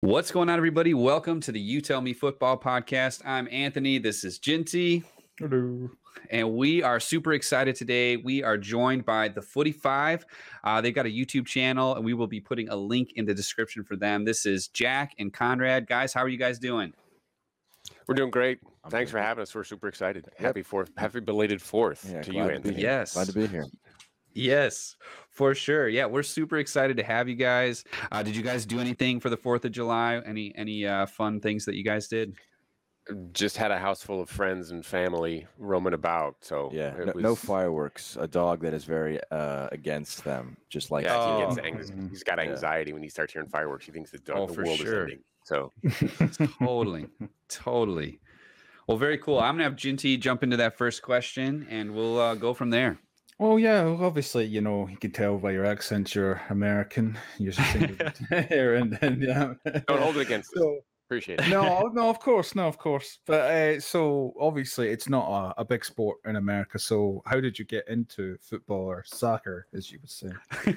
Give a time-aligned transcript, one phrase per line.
[0.00, 0.94] What's going on, everybody?
[0.94, 3.20] Welcome to the You Tell Me Football podcast.
[3.26, 3.98] I'm Anthony.
[3.98, 5.02] This is Jinty.
[5.38, 5.90] Hello.
[6.30, 8.16] And we are super excited today.
[8.16, 10.24] We are joined by the Footy Five.
[10.62, 13.34] Uh, they've got a YouTube channel, and we will be putting a link in the
[13.34, 14.24] description for them.
[14.24, 15.86] This is Jack and Conrad.
[15.88, 16.92] Guys, how are you guys doing?
[18.06, 18.58] We're doing great.
[18.84, 19.18] I'm Thanks good.
[19.18, 19.54] for having us.
[19.54, 20.26] We're super excited.
[20.38, 22.74] Happy fourth, happy belated fourth Yeah, to you, Anthony.
[22.74, 22.82] here.
[22.84, 23.14] Yes.
[23.14, 23.64] Glad to be here.
[24.38, 24.96] Yes,
[25.30, 25.88] for sure.
[25.88, 27.84] Yeah, we're super excited to have you guys.
[28.12, 30.20] Uh, did you guys do anything for the Fourth of July?
[30.24, 32.34] Any any uh, fun things that you guys did?
[33.32, 36.36] Just had a house full of friends and family roaming about.
[36.42, 38.16] So Yeah, it no, no fireworks.
[38.20, 41.54] A dog that is very uh, against them, just like Yeah, he Oh.
[41.54, 42.50] gets ang- he's got Yeah.
[42.50, 43.86] anxiety when he starts hearing fireworks.
[43.86, 45.08] He thinks the, dog, Oh, the for world sure.
[45.08, 45.24] is ending.
[45.44, 45.72] So
[46.60, 47.06] totally,
[47.48, 48.20] totally.
[48.86, 49.38] Well, very cool.
[49.38, 52.98] I'm gonna have Jinty jump into that first question, and we'll uh, go from there.
[53.38, 57.16] Well, yeah, well, obviously, you know, you can tell by your accent you're American.
[57.38, 57.98] You're just saying
[58.48, 59.54] here and then, yeah.
[59.86, 60.62] don't hold it against us.
[60.62, 61.48] So, Appreciate it.
[61.48, 63.20] no, no, of course, no, of course.
[63.26, 66.78] But uh, so obviously, it's not a, a big sport in America.
[66.78, 70.74] So, how did you get into football or soccer, as you would say?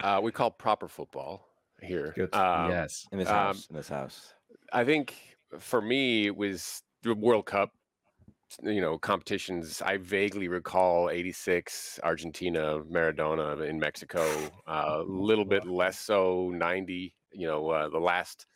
[0.00, 1.48] Uh, we call proper football
[1.82, 2.12] here.
[2.16, 2.34] Good.
[2.34, 3.06] Um, yes.
[3.12, 3.66] in this Um, house.
[3.68, 4.34] In this house.
[4.72, 5.14] I think
[5.58, 7.72] for me it was the World Cup.
[8.62, 9.82] You know, competitions.
[9.82, 14.22] I vaguely recall '86 Argentina, Maradona in Mexico.
[14.66, 17.14] A little bit less so '90.
[17.32, 18.46] You know, uh, the last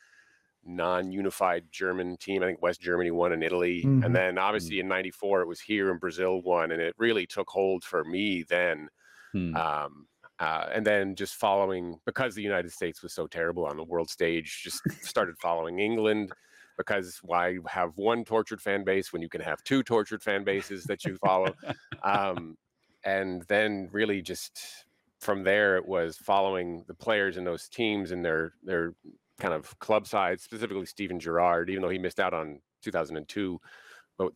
[0.65, 2.43] non-unified German team.
[2.43, 4.03] I think West Germany won in Italy, Mhm.
[4.03, 7.51] and then obviously in '94 it was here in Brazil won, and it really took
[7.51, 8.89] hold for me then.
[9.33, 9.55] Hmm.
[9.55, 13.85] Um, uh, and then just following because the United States was so terrible on the
[13.85, 16.33] world stage, just started following England
[16.81, 20.85] because why have one tortured fan base when you can have two tortured fan bases
[20.85, 21.55] that you follow?
[22.03, 22.57] um,
[23.05, 24.85] and then really just
[25.21, 28.95] from there it was following the players in those teams and their their
[29.39, 33.61] kind of club sides, specifically Steven Gerrard, even though he missed out on 2002, but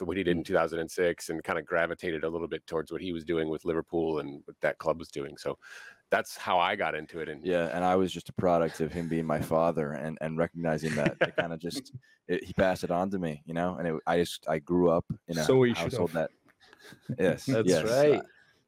[0.01, 3.13] what he did in 2006 and kind of gravitated a little bit towards what he
[3.13, 5.37] was doing with Liverpool and what that club was doing.
[5.37, 5.59] So
[6.11, 7.29] that's how I got into it.
[7.29, 10.39] And Yeah, and I was just a product of him being my father and and
[10.39, 11.17] recognizing that.
[11.21, 11.93] It kind of just
[12.29, 13.77] it, he passed it on to me, you know.
[13.77, 16.31] And it, I just I grew up in a So he should household that.
[17.19, 18.21] Yes, That's yes, right.
[18.21, 18.23] uh,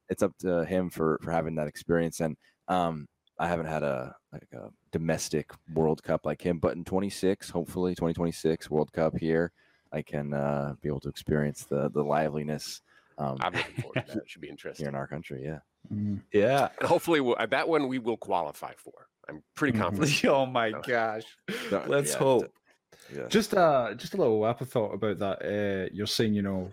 [0.09, 2.37] it's up to him for for having that experience and
[2.69, 3.06] um
[3.38, 7.94] I haven't had a like a domestic World Cup like him, but in 26, hopefully
[7.94, 9.53] 2026 World Cup here,
[9.97, 12.83] I can uh, be able to experience the the liveliness
[13.19, 14.23] um, I'm looking forward to that.
[14.25, 15.43] It should be interesting here in our country.
[15.45, 15.61] Yeah,
[15.93, 16.21] Mm.
[16.33, 16.69] Yeah.
[16.81, 18.93] And hopefully we'll, that one we will qualify for.
[19.29, 19.83] I'm pretty Mhm.
[19.83, 20.25] confident.
[20.37, 20.83] oh my No.
[20.83, 21.25] gosh.
[21.71, 22.53] Don't- Let's yeah, hope.
[23.15, 23.29] yeah.
[23.29, 25.39] Just uh, just a little thought about that.
[25.43, 26.71] Uh, you're saying, you know,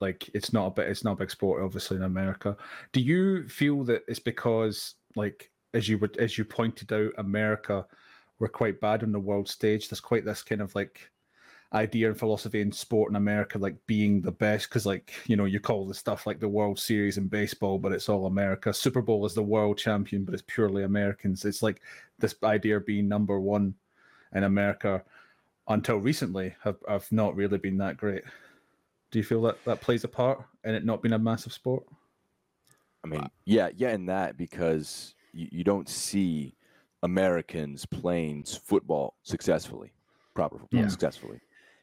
[0.00, 2.56] like it's not a bit, it's not a big sport, obviously in America.
[2.92, 7.84] Do you feel that it's because, like, as you would, as you pointed out, America
[8.38, 9.88] were quite bad on the world stage.
[9.88, 11.10] There's quite this kind of like
[11.74, 15.44] idea and philosophy in sport in America, like being the best, because like you know
[15.46, 18.72] you call the stuff like the World Series in baseball, but it's all America.
[18.72, 21.44] Super Bowl is the world champion, but it's purely Americans.
[21.44, 21.80] It's like
[22.18, 23.74] this idea of being number one
[24.34, 25.02] in America
[25.68, 28.24] until recently have, have not really been that great.
[29.10, 31.84] Do you feel that that plays a part in it not being a massive sport?
[33.04, 36.54] I mean, yeah, yeah, in that because you, you don't see
[37.02, 39.92] Americans playing football successfully,
[40.34, 40.88] proper football Yeah.
[40.88, 41.40] successfully.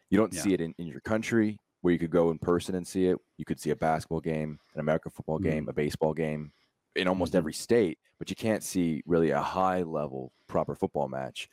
[0.10, 0.42] You don't Yeah.
[0.42, 3.18] see it in, in your country where you could go in person and see it.
[3.38, 6.52] You could see a basketball game, an American football game, a baseball game
[6.96, 7.38] in almost Mhm.
[7.38, 11.48] every state, but you can't see really a high level proper football match.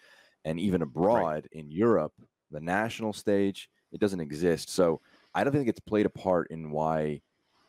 [0.45, 2.13] And even abroad in Europe,
[2.51, 4.69] the national stage, it doesn't exist.
[4.71, 5.01] So
[5.35, 7.21] I don't think it's played a part in why.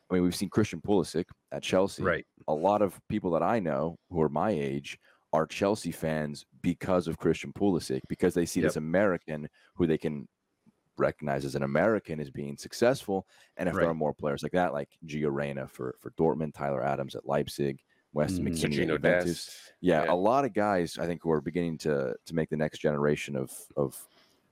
[0.10, 2.02] I mean, we've seen Christian Pulisic at Chelsea.
[2.04, 2.26] Right.
[2.48, 4.98] A lot of people that I know who are my age
[5.34, 8.70] are Chelsea fans because of Christian Pulisic, because they see Yep.
[8.70, 10.28] this American who they can
[10.98, 13.28] recognize as an American as being successful.
[13.58, 16.84] And if there are more players like that, like Gio Reyna for, for Dortmund, Tyler
[16.84, 17.82] Adams at Leipzig,
[18.14, 18.50] Weston Mhm.
[18.54, 19.72] McKennie at Juventus.
[19.82, 20.14] Yeah, Yeah.
[20.14, 23.36] a lot of guys I think who are beginning to to make the next generation
[23.36, 24.08] of of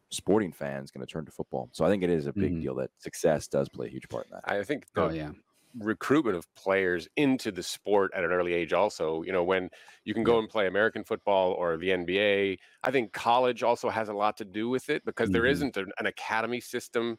[0.09, 1.69] sporting fans going to turn to football.
[1.73, 2.61] So I think it is a big Mhm.
[2.61, 4.43] deal that success does play a huge part in that.
[4.45, 5.31] I think the Oh yeah.
[5.79, 9.69] Recruitment of players into the sport at an early age also you know when
[10.05, 14.07] you can go and play american football or the nba i think college also has
[14.07, 15.45] a lot to do with it because there Mhm.
[15.45, 17.17] isn't an, an academy system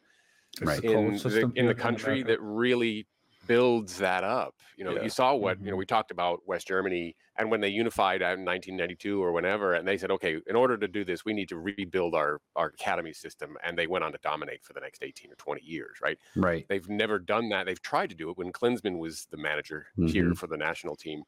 [0.60, 0.84] Right.
[0.86, 3.06] the in system the, in the country that really
[3.46, 4.54] builds that up.
[4.76, 5.00] You know, Yeah.
[5.00, 5.76] you saw what you know.
[5.76, 5.78] Mhm.
[5.78, 9.86] We talked about West Germany, and when they unified out in 1992 or whenever, and
[9.88, 13.12] they said, okay, in order to do this, we need to rebuild our our academy
[13.12, 15.98] system, and they went on to dominate for the next 18 or 20 years.
[16.02, 16.18] Right?
[16.36, 16.68] Right.
[16.68, 17.66] They've never done that.
[17.66, 20.34] They've tried to do it when Klinsmann was the manager here Mhm.
[20.34, 21.22] for the national team,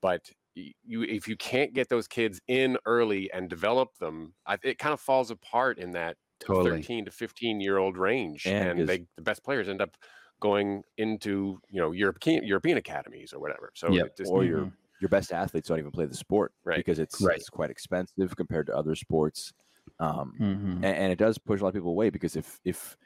[0.00, 4.78] but you if you can't get those kids in early and develop them, I, it
[4.78, 6.88] kind of falls apart in that Totally.
[6.88, 9.96] 13 to 15 year old range, And and, they, the best players end up
[10.40, 13.72] going into you know European European academies or whatever.
[13.74, 14.08] So Yep.
[14.16, 14.68] just, or your
[15.00, 16.84] your best athletes don't even play the sport Right.
[16.84, 17.34] because it's Right.
[17.34, 19.52] it's quite expensive compared to other sports.
[20.00, 20.82] Um, Mhm.
[20.82, 22.96] and, and it does push a lot of people away because if if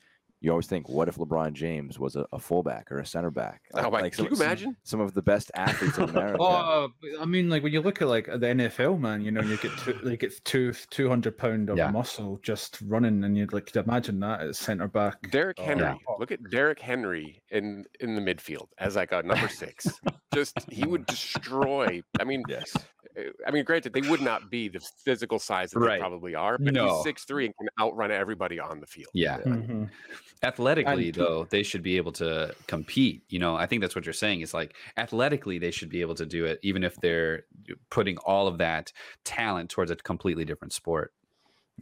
[0.42, 3.60] you always think, what if LeBron James was a, a fullback or a center back?
[3.75, 4.76] oh my, Like can some- you imagine?
[4.84, 6.38] some of the best athletes in America?
[6.40, 9.42] Oh, but I mean, like when you look at like the NFL, man, you know,
[9.42, 11.90] you get two, like it's two two hundred pound of Yeah.
[11.90, 15.31] muscle just running, and you'd like to imagine that as centre back.
[15.31, 15.84] Derrick Oh, Henry.
[15.84, 15.94] Yeah.
[16.19, 19.86] Look at Derrick Henry in in the midfield as like a number six.
[20.32, 22.00] Just he would destroy.
[22.20, 22.76] I mean, yes.
[22.76, 25.96] uh, I mean, granted, they would not be the physical size that Right.
[25.96, 26.94] they probably are, but No.
[26.94, 29.10] he's six three and can outrun everybody on the field.
[29.12, 29.38] Yeah.
[29.38, 29.90] Mhm.
[30.43, 33.23] Athletically, And- though, they should be able to compete.
[33.29, 34.41] You know, I think that's what you're saying.
[34.41, 37.44] Is like athletically, they should be able to do it, even if they're
[37.91, 38.93] putting all of that
[39.25, 41.12] talent towards a completely different sport.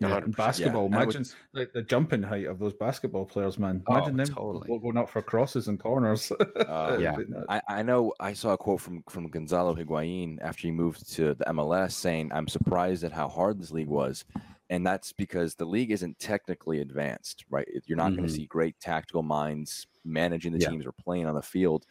[0.01, 0.87] Yeah, basketball.
[0.87, 3.83] and I would- imagine like the jumping height of those basketball players, man.
[3.89, 4.69] Oh, Imagine them totally.
[4.79, 6.31] going up for crosses and corners.
[6.57, 7.17] Uh, Yeah.
[7.49, 11.35] I, I know I saw a quote from from Gonzalo Higuain after he moved to
[11.35, 14.25] the MLS saying, "I'm surprised at how hard this league was."
[14.71, 17.67] And that's because the league isn't technically advanced, right?
[17.87, 18.29] You're not going Mhm.
[18.29, 20.69] to see great tactical minds managing the Yeah.
[20.69, 21.87] teams or playing on the field,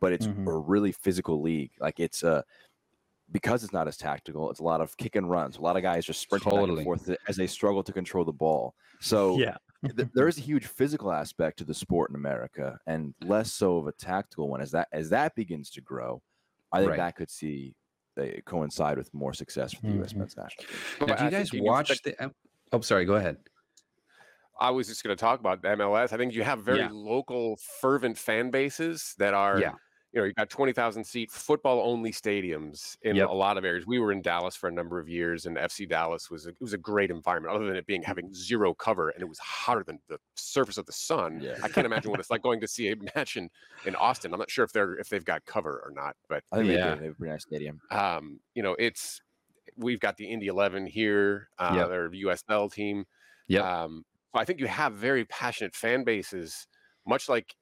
[0.00, 0.46] but it's Mhm.
[0.46, 1.72] a really physical league.
[1.80, 2.44] Like it's a
[3.32, 4.50] because it's not as tactical.
[4.50, 5.56] It's a lot of kick and runs.
[5.56, 8.32] A lot of guys just sprinting back and forth as they struggle to control the
[8.32, 8.74] ball.
[9.00, 9.56] So Yeah.
[9.96, 13.78] th- there is a huge physical aspect to the sport in America, and less so
[13.78, 14.60] of a tactical one.
[14.60, 16.22] As that as that begins to grow,
[16.72, 16.96] I think Right.
[16.96, 17.76] that could see
[18.20, 20.12] they coincide with more success for the U.S.
[20.12, 20.16] Mhm.
[20.18, 20.76] men's national team.
[21.00, 22.32] Now, But do you think guys you watch expect- the?
[22.72, 23.04] Oh, sorry.
[23.04, 23.38] Go ahead.
[24.60, 26.12] I was just going to talk about MLS.
[26.12, 26.90] I think you have very Yeah.
[26.92, 29.72] local, fervent fan bases that are, Yeah.
[30.12, 33.28] You know, you got 20,000 seat football only stadiums in Yep.
[33.28, 33.86] a lot of areas.
[33.86, 36.56] We were in Dallas for a number of years, and FC Dallas was a, it
[36.60, 39.84] was a great environment, other than it being having zero cover and it was hotter
[39.84, 41.40] than the surface of the sun.
[41.40, 41.56] Yeah.
[41.62, 43.48] I can't imagine what it's like going to see a match in,
[43.84, 44.32] in Austin.
[44.32, 46.90] I'm not sure if they're if they've got cover or not, but I think Yeah.
[46.90, 47.00] they, do.
[47.00, 47.80] they have a pretty nice stadium.
[47.92, 49.20] um, you know, it's
[49.76, 51.88] we've got the Indy 11 here, uh, Yep.
[51.88, 53.04] their USL team.
[53.46, 53.64] Yep.
[53.64, 54.04] Um,
[54.34, 56.66] so I think you have very passionate fan bases,
[57.06, 57.54] much like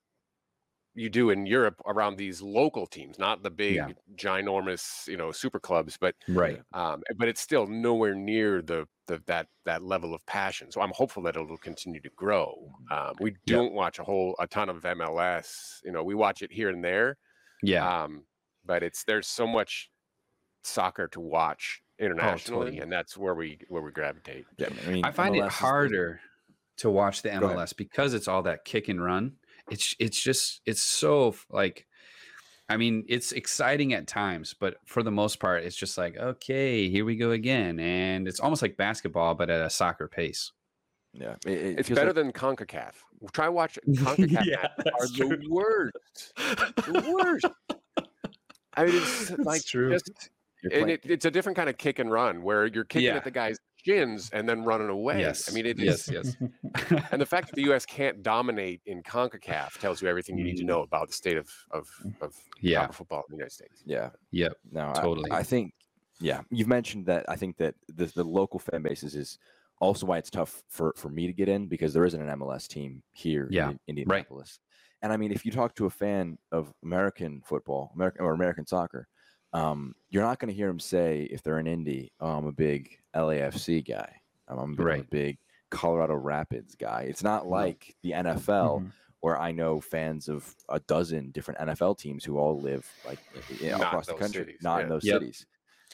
[0.98, 3.88] you do in Europe around these local teams, not the big, Yeah.
[4.16, 6.60] ginormous, you know, super clubs, but Right.
[6.72, 10.70] um, but it's still nowhere near the, the that that level of passion.
[10.72, 12.72] So I'm hopeful that it'll continue to grow.
[12.90, 15.80] Um, we don't watch a whole a ton of MLS.
[15.84, 17.16] You know, we watch it here and there,
[17.62, 17.86] Yeah.
[18.04, 18.26] um,
[18.64, 19.90] but it's there's so much
[20.64, 22.78] soccer to watch internationally, totally.
[22.82, 24.44] and that's where we where we gravitate.
[24.58, 26.20] Yeah, I mean, I find it MLS is- is- harder
[26.78, 27.30] to watch the.
[27.30, 29.37] MLS because it's all that kick and run.
[29.70, 31.86] It's it's just it's so like
[32.70, 36.90] I mean, it's exciting at times, but for the most part, it's just like, okay,
[36.90, 37.78] here we go again.
[37.80, 40.52] And it's almost like basketball, but at a soccer pace.
[41.14, 42.92] Yeah, it, it It's better like- than Concacaf.
[43.32, 46.32] Try watch Concacaf Yeah, are that's the worst.
[46.36, 47.46] The worst.
[48.74, 49.90] I mean, it's like true.
[49.90, 50.10] just
[50.62, 53.16] you're and it, it's a different kind of kick and run where you're kicking Yeah.
[53.16, 55.20] at the guy's shins and then running away.
[55.20, 55.50] Yes.
[55.50, 57.02] I mean, it yes, is, yes.
[57.12, 57.86] and the fact that the U.S.
[57.86, 60.66] can't dominate in Concacaf tells you everything you need to Mhm.
[60.68, 61.88] know about the state of of,
[62.20, 62.80] of Yeah.
[62.82, 63.82] soccer football in the United States.
[63.86, 64.52] yeah, Yep.
[64.72, 65.30] No, Totally.
[65.30, 65.74] I, I think,
[66.20, 67.24] yeah, you've mentioned that.
[67.28, 69.38] I think that the, the local fan bases is
[69.80, 72.66] also why it's tough for for me to get in because there isn't an MLS
[72.66, 74.58] team here Yeah, in Indianapolis.
[75.02, 78.66] And I mean, if you talk to a fan of American football, American or American
[78.66, 79.06] soccer,
[79.52, 82.52] um, you're not going to hear them say if they're in Indy, oh, I'm a
[82.52, 84.20] big LAFC guy.
[84.48, 85.38] I'm, I'm a big
[85.70, 87.02] Colorado Rapids guy.
[87.08, 88.92] It's not like the NFL Mhm.
[89.20, 93.18] where I know fans of a dozen different NFL teams who all live like
[93.60, 95.20] you know, across the country, cities, not in those Yep.
[95.20, 95.46] cities.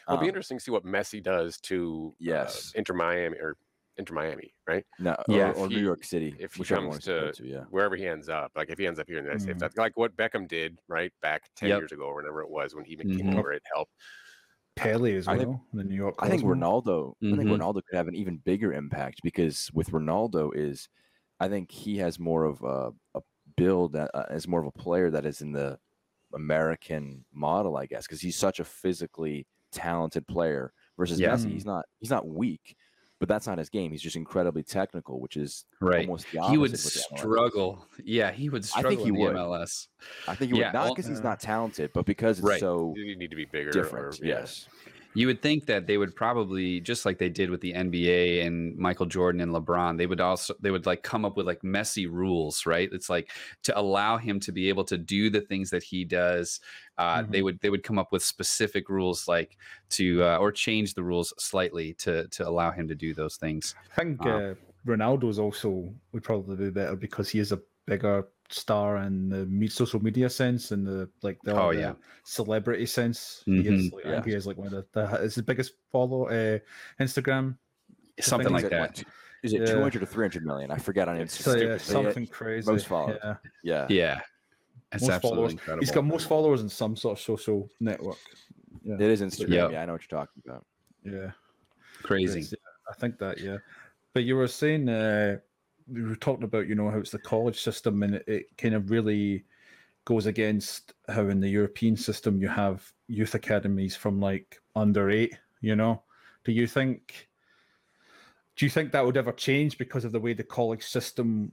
[0.06, 2.72] It'll be Um, interesting to see what Messi does to uh, Yes.
[2.74, 3.56] Inter Miami or
[3.96, 4.84] Inter Miami, right?
[4.98, 7.04] No, Yeah, or, if or New he- York City, if he whichever comes one he's
[7.04, 7.64] to- going to, yeah.
[7.70, 9.60] Wherever he ends up, like if he ends up here in the United States, Mhm.
[9.60, 11.12] that's like what Beckham did, right?
[11.22, 11.78] Back 10 Yep.
[11.80, 13.38] years ago or whenever it was when he came Mhm.
[13.38, 13.92] over, it helped.
[14.76, 15.44] Pele as I well.
[15.44, 16.16] think- the New York.
[16.18, 16.54] I think Cosmo.
[16.56, 17.14] Ronaldo.
[17.22, 17.56] I think Mhm.
[17.58, 20.88] Ronaldo could have an even bigger impact because with Ronaldo is,
[21.38, 23.22] I think he has more of a, a
[23.56, 25.78] build uh, as more of a player that is in the
[26.34, 31.34] American model, I guess, because he's such a physically talented player versus Yeah.
[31.34, 31.50] Messi.
[31.50, 31.84] He's not.
[32.00, 32.76] He's not weak,
[33.26, 33.90] but that's not his game.
[33.90, 36.06] He's just incredibly technical, which is Right.
[36.06, 37.18] almost the He would opposite MLS.
[37.18, 37.86] struggle.
[38.04, 39.36] Yeah, he would I struggle think he in the would.
[39.36, 39.88] MLS.
[40.28, 42.46] I think he would Yeah, not well- because he's Uh, not talented, but because it's
[42.48, 42.60] Right.
[42.60, 43.70] so You need to be bigger.
[43.70, 44.20] different.
[44.20, 44.44] or, yeah.
[45.14, 48.76] You would think that they would probably just like they did with the NBA and
[48.76, 52.10] Michael Jordan and LeBron, they would also they would like come up with like Messi
[52.10, 52.88] rules, right?
[52.92, 53.30] It's like
[53.62, 56.60] to allow him to be able to do the things that he does.
[56.98, 57.42] Uh, They Mhm.
[57.42, 59.56] would they would come up with specific rules like
[59.90, 63.74] to uh, or change the rules slightly to to allow him to do those things.
[63.90, 64.54] I think Uh, uh,
[64.86, 70.02] Ronaldo's also would probably be better because he is a bigger star in the social
[70.02, 71.92] media sense and the like the, Oh, the yeah.
[72.24, 73.42] celebrity sense.
[73.46, 74.14] He is like, I yeah.
[74.16, 76.58] think he is like one of the, the is the biggest follow uh,
[77.00, 77.56] Instagram.
[78.20, 78.80] Something think like Is it, that.
[78.80, 79.04] what,
[79.42, 79.74] Is it Yeah.
[79.74, 80.70] 200 or 300 million?
[80.70, 81.44] I forget on It's Instagram.
[81.44, 82.70] So yeah, something crazy.
[82.70, 83.18] most followed.
[83.22, 83.36] Yeah.
[83.62, 83.86] Yeah.
[83.88, 84.20] Yeah,
[84.92, 85.52] it's Most absolutely followers.
[85.52, 85.80] incredible.
[85.82, 88.18] He's got most followers in some sort of social network.
[88.84, 88.94] Yeah.
[88.94, 89.48] It is Instagram.
[89.48, 89.72] Yep.
[89.72, 90.64] Yeah, I know what you're talking about.
[91.04, 91.30] Yeah.
[92.02, 92.40] crazy.
[92.40, 92.54] It's-
[92.88, 93.56] I think that, yeah.
[94.12, 95.38] But you were saying, uh,
[95.86, 98.74] we were talking about, you know, how it's the college system and it, it kind
[98.74, 99.44] of really
[100.04, 105.38] goes against how in the European system you have youth academies from like under eight,
[105.60, 106.02] you know?
[106.44, 107.28] Do you think,
[108.56, 111.52] do you think that would ever change because of the way the college system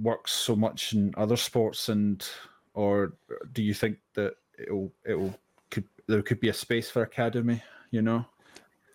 [0.00, 2.26] works so much in other sports and,
[2.74, 3.14] or
[3.52, 5.34] do you think that it'll, it'll,
[5.70, 8.24] could, there could be a space for academy, you know?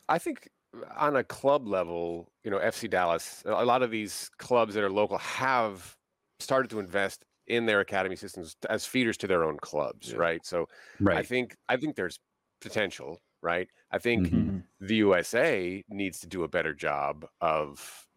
[0.10, 0.50] I think
[0.96, 4.90] on a club level, you know, FC Dallas, a lot of these clubs that are
[4.92, 5.96] local have
[6.40, 10.18] started to invest in their academy systems as feeders to their own clubs, Yeah.
[10.18, 10.46] right?
[10.46, 10.68] So
[11.14, 12.20] I think I think there's
[12.62, 13.70] potential, right?
[13.92, 14.68] I think Mhm.
[14.80, 18.08] the USA needs to do a better job of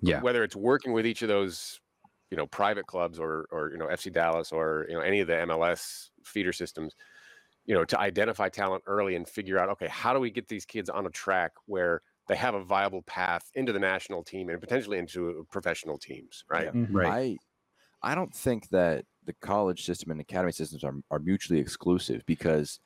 [0.00, 0.22] Yeah.
[0.22, 1.80] whether it's working with each of those,
[2.30, 5.26] you know, private clubs or or you know FC Dallas or you know any of
[5.28, 6.94] the MLS feeder systems,
[7.66, 10.64] you know, to identify talent early and figure out okay, how do we get these
[10.64, 14.60] kids on a track where they have a viable path into the national team and
[14.60, 16.70] potentially into professional teams, right?
[16.74, 16.88] Mhm.
[16.92, 17.16] Right.
[17.18, 17.38] I
[18.02, 22.80] I don't think that the college system and academy systems are, are mutually exclusive because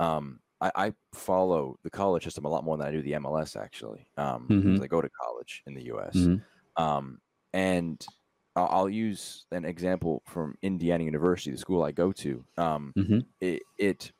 [0.00, 3.56] um, I, I follow the college system a lot more than I do the MLS
[3.56, 4.08] actually.
[4.18, 4.72] Um, Mhm.
[4.72, 6.30] because I go to college in the U.S.
[6.30, 6.44] Mhm.
[6.76, 7.20] Um,
[7.54, 8.08] and
[8.56, 12.46] I'll, I'll use an example from Indiana University, the school I go to.
[12.58, 13.32] Um, Mhm.
[13.40, 14.12] it, it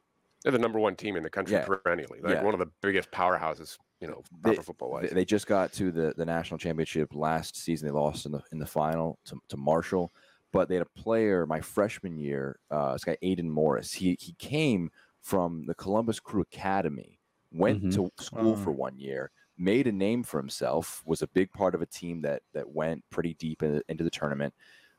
[0.42, 1.64] They're the number one team in the country Yeah.
[1.64, 2.42] perennially, like Yeah.
[2.42, 5.10] one of the biggest powerhouses, you know, They- football They, wise.
[5.10, 7.86] they just got to the, the national championship last season.
[7.86, 10.12] They lost in the in the final to, to Marshall,
[10.52, 12.58] but they had a player my freshman year.
[12.70, 13.92] Uh, this guy Aidan Morris.
[13.92, 17.20] He he came from the Columbus Crew Academy,
[17.52, 17.94] went Mhm.
[17.94, 18.56] to school Oh.
[18.56, 22.22] for one year, made a name for himself, was a big part of a team
[22.22, 24.52] that that went pretty deep in, into the tournament,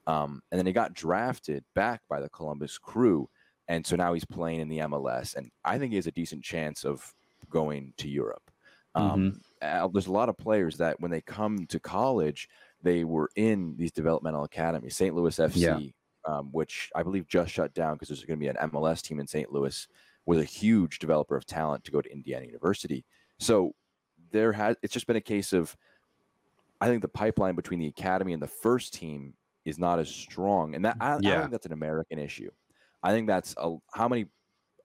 [0.07, 3.29] um, and then he got drafted back by the Columbus Crew,
[3.67, 6.43] and so now he's playing in the MLS, and I think he has a decent
[6.43, 7.13] chance of
[7.49, 8.51] going to Europe.
[8.95, 12.47] Um, uh, there's a lot of players that when they come to college,
[12.81, 14.95] they were in these developmental academies.
[14.95, 15.15] St.
[15.15, 15.93] Louis FC,
[16.25, 19.19] um, which I believe just shut down because there's going to be an MLS team
[19.19, 19.51] in St.
[19.51, 19.87] Louis
[20.25, 23.03] with a huge developer of talent to go to Indiana University.
[23.39, 23.73] So
[24.31, 25.75] there has it's just been a case of
[26.81, 29.33] I think the pipeline between the academy and the first team
[29.65, 32.51] is not as strong, and that I, I think that's an American issue.
[33.03, 34.27] I think that's a, how many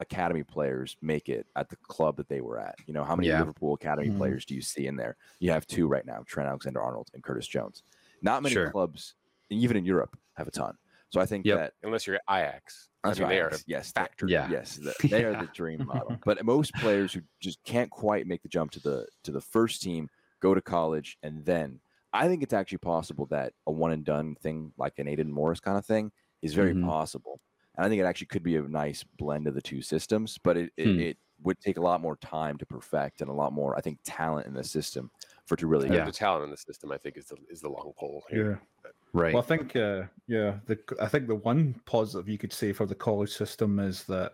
[0.01, 2.75] academy players make it at the club that they were at.
[2.87, 3.41] You know, how many Yeah.
[3.41, 4.17] Liverpool academy Mhm.
[4.17, 5.17] players do you see in there?
[5.41, 7.83] You have two right now: Trent Alexander-Arnold and Curtis Jones.
[8.23, 8.71] Not many Sure.
[8.71, 9.15] clubs,
[9.51, 10.77] even in Europe, have a ton.
[11.11, 11.59] So I think Yep.
[11.59, 12.89] that Unless you're Ajax.
[13.03, 13.35] I that's mean, right.
[13.35, 14.27] they are a yes, they- factor.
[14.29, 14.51] Yeah.
[14.51, 16.19] Yes, the, they are the dream model.
[16.25, 19.81] But most players who just can't quite make the jump to the to the first
[19.83, 20.11] team
[20.41, 21.81] go to college, and then
[22.13, 25.61] I think it's actually possible that a one and done thing, like an Aidan Morris
[25.61, 26.85] kind of thing, is very Mhm.
[26.85, 27.41] possible.
[27.79, 30.57] And I think it actually could be a nice blend of the two systems, but
[30.57, 31.01] it, it, Hmm.
[31.01, 34.01] it would take a lot more time to perfect and a lot more, I think,
[34.05, 35.11] talent in the system
[35.47, 35.89] for to really.
[35.89, 36.05] Yeah.
[36.05, 38.61] The talent in the system, I think, is the is the long pole here.
[38.85, 38.91] Yeah.
[39.13, 39.33] Right.
[39.33, 42.85] Well, I think, uh, yeah, the I think the one positive you could say for
[42.85, 44.33] the college system is that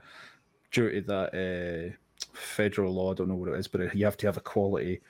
[0.72, 1.94] due to that uh,
[2.32, 5.02] federal law, I don't know what it is, but you have to have equality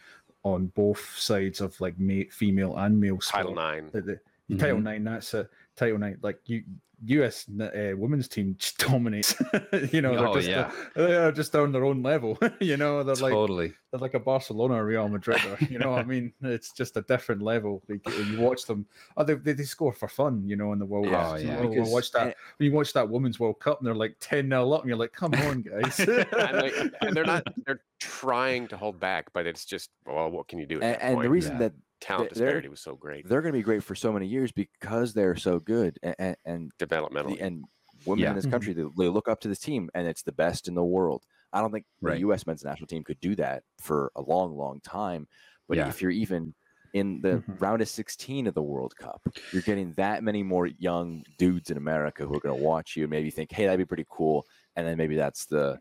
[0.43, 3.19] on both sides of like ma- female and male.
[3.19, 3.57] Title sport.
[3.57, 3.91] nine.
[3.93, 4.21] The, the-
[4.59, 4.83] Title Mhm.
[4.83, 5.49] nine, that's it.
[5.75, 6.65] Title nine, like you,
[7.07, 7.47] U.S.
[7.61, 9.35] uh, women's team just dominates.
[9.93, 10.71] you know, they're Oh, just yeah.
[10.95, 12.39] they're just on their own level.
[12.61, 13.73] you know, they're like totally.
[13.91, 15.41] they're like a Barcelona or Real Madrid.
[15.47, 17.83] Or, you know, what I mean, it's just a different level.
[17.89, 18.87] Like, when you watch them,
[19.17, 21.33] oh, they, they, they score for fun, you know, in the World Yeah, Cup.
[21.33, 21.63] oh, yeah.
[21.63, 24.17] You Because- watch that, and- when you watch that Women's World Cup, and they're like
[24.21, 25.99] ten 0 up, and you're like, come on, guys.
[26.01, 30.49] and, they, and they're not they're trying to hold back, but it's just well, what
[30.49, 30.81] can you do?
[30.81, 31.59] At And, that and the reason Yeah.
[31.59, 33.29] that talent they're- disparity was so great.
[33.29, 36.73] they're going to be great for so many years because they're so good, and and,
[36.79, 37.37] Developmentally.
[37.37, 37.65] the, and
[38.07, 38.31] women Yeah.
[38.31, 38.51] in this Mhm.
[38.51, 41.25] country they, they look up to this team, and it's the best in the world.
[41.53, 42.15] I don't think Right.
[42.15, 42.47] the U.S.
[42.47, 45.29] men's national team could do that for a long, long time.
[45.69, 45.89] But Yeah.
[45.89, 46.55] if you're even
[46.93, 47.61] in the Mhm.
[47.61, 49.21] round of 16 of the World Cup,
[49.53, 53.05] you're getting that many more young dudes in America who are going to watch you
[53.05, 54.47] and maybe think, "Hey, that'd be pretty cool,"
[54.77, 55.79] and then maybe that's the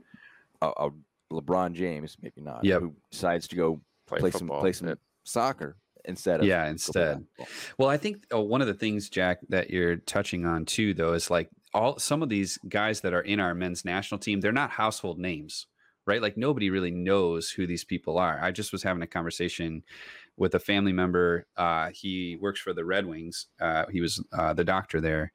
[0.62, 0.92] a, a
[1.32, 2.82] LeBron James, maybe not, Yep.
[2.82, 4.96] who decides to go Play, play some play some yeah.
[5.24, 7.26] soccer instead of Yeah, instead.
[7.78, 11.14] Well, I think uh, one of the things, Jack, that you're touching on too, though,
[11.14, 14.52] is like all some of these guys that are in our men's national team, they're
[14.52, 15.68] not household names,
[16.06, 16.22] right?
[16.22, 18.40] Like nobody really knows who these people are.
[18.42, 19.84] I just was having a conversation
[20.38, 21.48] with a family member.
[21.58, 23.48] Uh, he works for the Red Wings.
[23.60, 25.32] Uh, he was uh, the doctor there,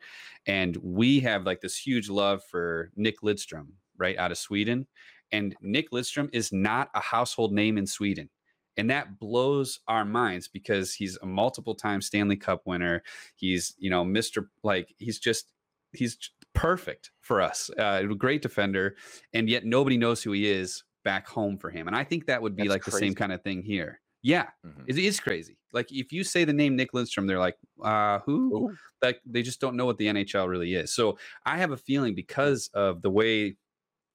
[0.47, 4.87] and we have like this huge love for Nick Lidstrom, right out of Sweden.
[5.31, 8.31] And Nick Lidstrom is not a household name in Sweden
[8.79, 13.03] and that blows our minds because he's a multiple time Stanley Cup winner.
[13.37, 14.47] He's you know Mr.
[14.63, 15.53] like he's just
[15.93, 16.17] he's
[16.55, 17.71] perfect for us.
[17.79, 18.97] Uh, a great defender,
[19.35, 21.87] and yet nobody knows who he is back home for him.
[21.87, 24.01] And I think that would be That's like the same kind of thing here.
[24.23, 24.85] Yeah, Mhm.
[24.89, 25.59] it is crazy.
[25.73, 28.69] Like if you say the name Nick Lidstrom, they're like, uh, who?
[28.71, 28.77] Ooh.
[29.01, 30.93] Like they just don't know what the NHL really is.
[30.93, 33.57] So I have a feeling because of the way,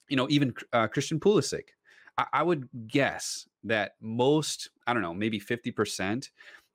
[0.10, 1.70] you know, even uh, Christian Pulisic,
[2.18, 6.30] I, I would guess that most, I don't know, maybe 50%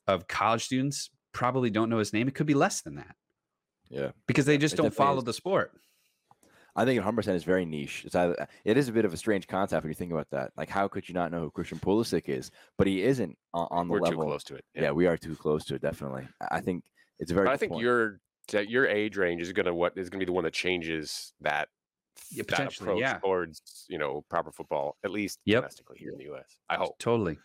[0.07, 2.29] of college students probably don't know his name.
[2.29, 3.15] It could be less than that
[3.89, 5.25] Yeah, because they just it don't follow is.
[5.25, 5.73] the sport.
[6.77, 8.05] I think 100 percent is very niche.
[8.05, 10.53] It's either, it is a bit of a strange concept when you think about that.
[10.57, 12.53] Like, how could you not know who Christian Pulisic is?
[12.77, 14.23] But he isn't on, on the We're level.
[14.23, 14.65] too close to it.
[14.75, 14.93] Yeah.
[14.93, 15.83] we are too close to it.
[15.83, 16.29] Definitely.
[16.41, 16.85] I I think
[17.19, 17.47] it's a very.
[17.47, 17.83] But I think point.
[17.83, 18.21] your
[18.53, 21.69] that your age range is gonna what is gonna be the one that changes that
[22.31, 23.19] Yeah, that approach yeah.
[23.19, 25.63] towards you know proper football at least Yep.
[25.63, 26.59] domestically here in the U.S.
[26.69, 26.99] I hope.
[26.99, 27.39] Totally.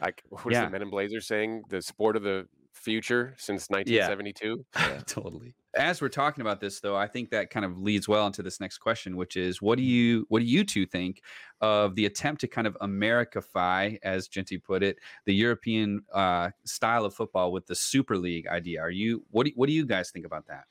[0.00, 0.66] Like what is Yeah.
[0.66, 1.62] the Men in Blazers saying?
[1.68, 4.64] The sport of the future since 1972.
[4.76, 5.00] Yeah.
[5.06, 5.54] totally.
[5.74, 8.60] As we're talking about this, though, I think that kind of leads well into this
[8.60, 11.20] next question, which is, what do you what do you two think
[11.60, 17.04] of the attempt to kind of Americafy, as Jinty put it, the European uh, style
[17.04, 18.80] of football with the Super League idea?
[18.80, 20.64] Are you what do, what do you guys think about that?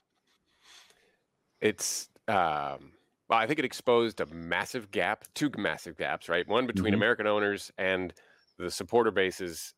[1.61, 2.93] It's um
[3.29, 6.47] well, I think it exposed a massive gap, two massive gaps, right?
[6.47, 6.93] One between Mhm.
[6.93, 8.13] American owners and
[8.57, 9.73] the supporter bases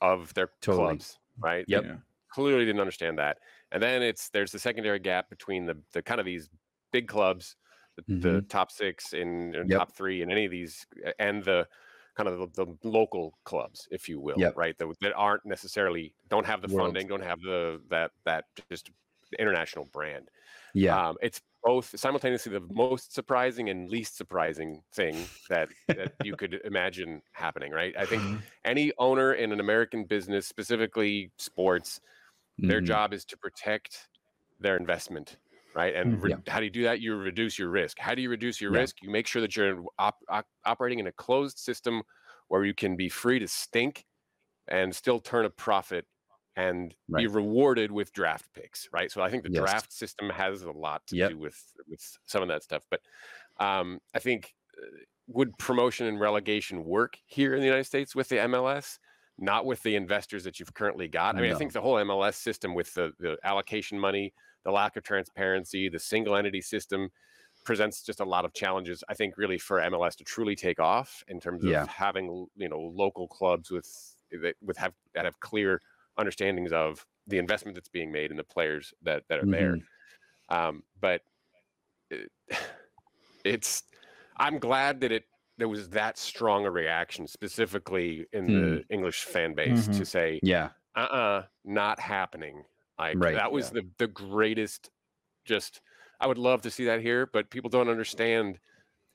[0.00, 1.02] of their Totally.
[1.02, 1.66] clubs, right?
[1.68, 1.84] Yep.
[1.84, 1.98] Yeah.
[2.32, 3.38] clearly didn't understand that.
[3.72, 6.48] And then it's there's the secondary gap between the the kind of these
[6.92, 7.56] big clubs,
[7.96, 9.84] the, the top six in, in Yep.
[9.84, 11.68] top three in any of these, uh, and the
[12.16, 14.54] kind of the, the local clubs, if you will, Yep.
[14.54, 14.76] right?
[14.78, 16.68] That, that aren't necessarily don't have the World.
[16.68, 18.90] funding, don't have the that that just
[19.38, 20.30] international brand.
[20.74, 26.34] Yeah, Um, it's both simultaneously the most surprising and least surprising thing that, that you
[26.34, 27.94] could imagine happening, right?
[27.96, 28.26] I think
[28.64, 32.00] any owner in an American business, specifically sports,
[32.66, 32.82] their Mhm.
[32.82, 34.08] job is to protect
[34.58, 35.38] their investment
[35.74, 36.22] right and Mhm.
[36.22, 36.40] re- Yeah.
[36.48, 38.72] how do you do that you reduce your risk how do you reduce your Yeah.
[38.72, 42.02] risk you make sure that you're op- op- operating in a closed system
[42.48, 44.04] where you can be free to stink
[44.68, 46.06] and still turn a profit
[46.56, 49.60] and be rewarded with draft picks right so i think the Yes.
[49.60, 51.30] draft system has a lot to Yep.
[51.30, 53.00] do with with some of that stuff but
[53.58, 54.86] um, i think uh,
[55.28, 58.98] would promotion and relegation work here in the united states with the mls
[59.38, 61.36] not with the investors that you've currently got.
[61.36, 61.56] I mean, No.
[61.56, 65.88] I think the whole MLS system with the, the allocation money, the lack of transparency,
[65.88, 67.08] the single entity system
[67.64, 69.02] presents just a lot of challenges.
[69.08, 71.86] I think really for MLS to truly take off in terms of Yeah.
[71.86, 74.16] having you know local clubs with
[74.60, 75.80] with have that have clear
[76.22, 79.74] understandings of the investment that's being made and the players that that are there.
[79.76, 80.54] Mm-hmm.
[80.56, 81.22] Um, but
[82.10, 82.30] it,
[83.44, 83.82] it's
[84.36, 85.24] I'm glad that it
[85.58, 88.52] there was that strong a reaction specifically in Hmm.
[88.60, 92.64] the English fan base to say yeah, uh-uh not happening
[92.98, 94.90] like Right, that was the the greatest
[95.44, 95.80] just
[96.20, 98.58] i would love to see that here but people don't understand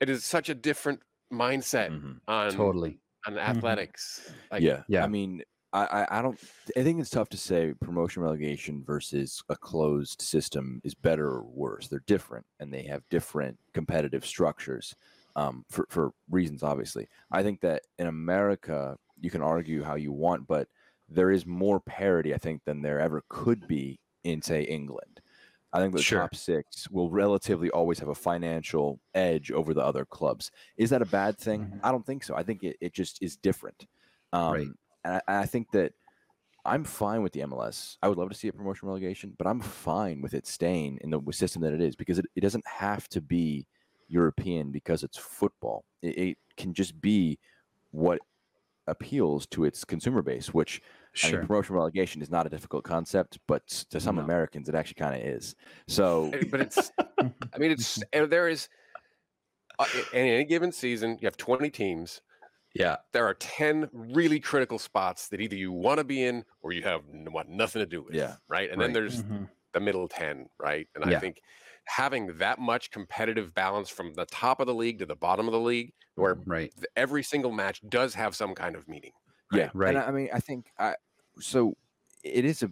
[0.00, 1.00] it is such a different
[1.32, 2.20] mindset Mhm.
[2.28, 2.98] on totally.
[3.26, 5.04] on athletics like yeah, Yeah.
[5.04, 6.38] I mean, I, I don't.
[6.76, 11.42] I think it's tough to say promotion relegation versus a closed system is better or
[11.44, 11.88] worse.
[11.88, 14.94] They're different, and they have different competitive structures.
[15.36, 17.06] Um, for for reasons obviously.
[17.30, 20.68] I think that in America you can argue how you want, but
[21.08, 25.20] there is more parity, I think, than there ever could be in say England.
[25.72, 26.20] I think the Sure.
[26.20, 30.50] top six will relatively always have a financial edge over the other clubs.
[30.78, 31.68] Is that a bad thing?
[31.68, 31.80] Mhm.
[31.82, 32.34] I don't think so.
[32.34, 33.86] I think it, it just is different.
[34.32, 34.68] Um, Right.
[35.04, 35.92] And I, I think that
[36.64, 37.96] I'm fine with the MLS.
[38.02, 41.10] I would love to see a promotion relegation, but I'm fine with it staying in
[41.10, 43.66] the system that it is because it, it doesn't have to be
[44.08, 45.84] European because it's football.
[46.02, 47.38] It, it can just be
[47.90, 48.20] what
[48.86, 50.82] appeals to its consumer base, which
[51.22, 54.22] I mean, promotion relegation is not a difficult concept, but to some No.
[54.22, 55.54] Americans, it actually kind of is.
[55.86, 58.68] So but it's i mean it's there is
[59.78, 62.20] uh, in any given season you have 20 teams
[62.74, 66.72] yeah, there are 10 really critical spots that either you want to be in or
[66.72, 68.36] you have n- want nothing to do with Yeah.
[68.48, 68.86] right and Right.
[68.86, 69.50] then there's Mhm.
[69.72, 70.88] the middle 10, right?
[70.94, 71.16] And Yeah.
[71.16, 71.40] I think
[71.86, 75.52] having that much competitive balance from the top of the league to the bottom of
[75.52, 76.72] the league, where Right.
[76.74, 79.12] th- every single match does have some kind of meaning.
[79.52, 79.90] Yeah, Right.
[79.90, 80.96] And I, I mean, I think I
[81.40, 81.76] so
[82.22, 82.70] it is a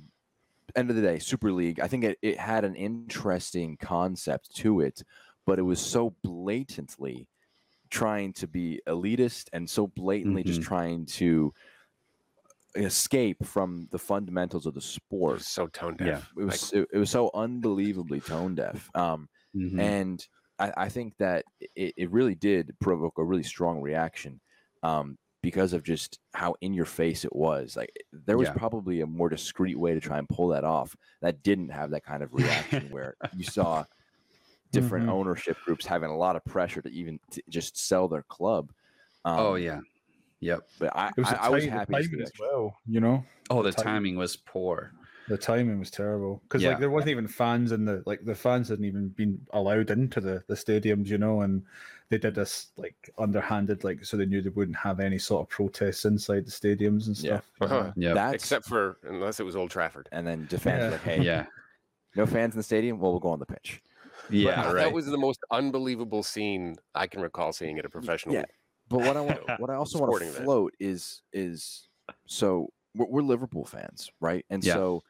[0.75, 1.81] end of the day Super League.
[1.81, 5.03] I think it, it had an interesting concept to it,
[5.47, 7.29] but it was so blatantly
[7.91, 10.65] trying to be elitist and so blatantly just Mhm.
[10.65, 11.53] trying to
[12.75, 15.35] escape from the fundamentals of the It sport.
[15.35, 16.31] was so tone deaf.
[16.37, 16.43] Yeah.
[16.43, 18.91] It was it, it was so unbelievably tone deaf.
[18.95, 19.81] Um, Mhm.
[19.81, 21.45] and I, I think that
[21.75, 24.41] it, it really did provoke a really strong reaction
[24.83, 27.77] um, because of just how in your face it was.
[27.77, 28.55] Like there was Yeah.
[28.55, 32.05] probably a more discreet way to try and pull that off that didn't have that
[32.05, 33.85] kind of reaction where you saw
[34.73, 35.11] different Mhm.
[35.13, 38.73] ownership groups having a lot of pressure to even to just sell their club.
[39.25, 39.81] Um, oh yeah.
[40.41, 40.69] Yep.
[40.79, 42.77] but I, was, I, the I was happy to see as well.
[42.87, 43.85] You know, Oh, the The timing.
[43.85, 44.93] timing was poor.
[45.29, 46.71] the timing was terrible because Yeah.
[46.71, 50.21] like there wasn't even fans in the like the fans hadn't even been allowed into
[50.21, 51.07] the the stadiums.
[51.09, 51.65] You know, and
[52.11, 55.49] they did this like underhanded like so they knew they wouldn't have any sort of
[55.49, 57.51] protests inside the stadiums and stuff.
[57.61, 57.77] Yeah, know.
[57.79, 57.93] Uh-huh.
[57.97, 58.15] Yep.
[58.15, 60.09] That's Except for unless it was Old Trafford.
[60.13, 60.91] and then the fans Yeah.
[60.91, 61.47] like, "Hey, yeah.
[62.15, 63.01] no fans in the stadium.
[63.01, 63.83] Well, we'll go on the pitch."
[64.31, 64.63] Yeah.
[64.63, 64.85] But right.
[64.85, 68.35] That was the most unbelievable scene I can recall seeing at a professional.
[68.35, 68.45] Yeah.
[68.89, 70.45] But what I want, what I also want to Sporting event.
[70.45, 71.89] float is is
[72.27, 74.45] so we're, we're Liverpool fans, right?
[74.51, 74.75] And Yeah.
[74.75, 75.03] so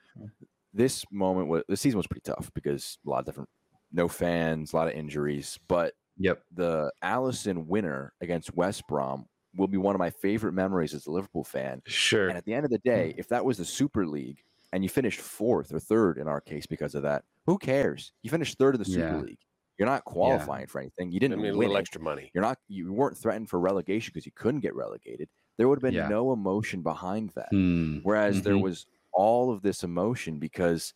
[0.73, 3.49] this moment was the season was pretty tough because a lot of different
[3.93, 6.43] no fans, a lot of injuries, but Yep.
[6.55, 11.11] the Alisson winner against West Brom will be one of my favorite memories as a
[11.11, 11.83] Liverpool fan.
[11.87, 12.29] Sure.
[12.29, 13.21] And at the end of the day, hmm.
[13.21, 16.67] if that was the Super League and you finished fourth or third in our case
[16.67, 18.13] because of that, who cares?
[18.23, 19.17] You finished third in the Super Yeah.
[19.21, 19.39] League.
[19.79, 21.13] You're not qualifying for anything.
[21.13, 21.81] You didn't mean, a win little it.
[21.81, 22.31] extra money.
[22.35, 25.29] You're not you weren't threatened for relegation because you couldn't get relegated.
[25.59, 26.09] There would have been Yeah.
[26.09, 27.49] no emotion behind that.
[27.51, 27.99] Hmm.
[28.03, 28.63] Whereas there Mhm.
[28.63, 30.93] was all of this emotion because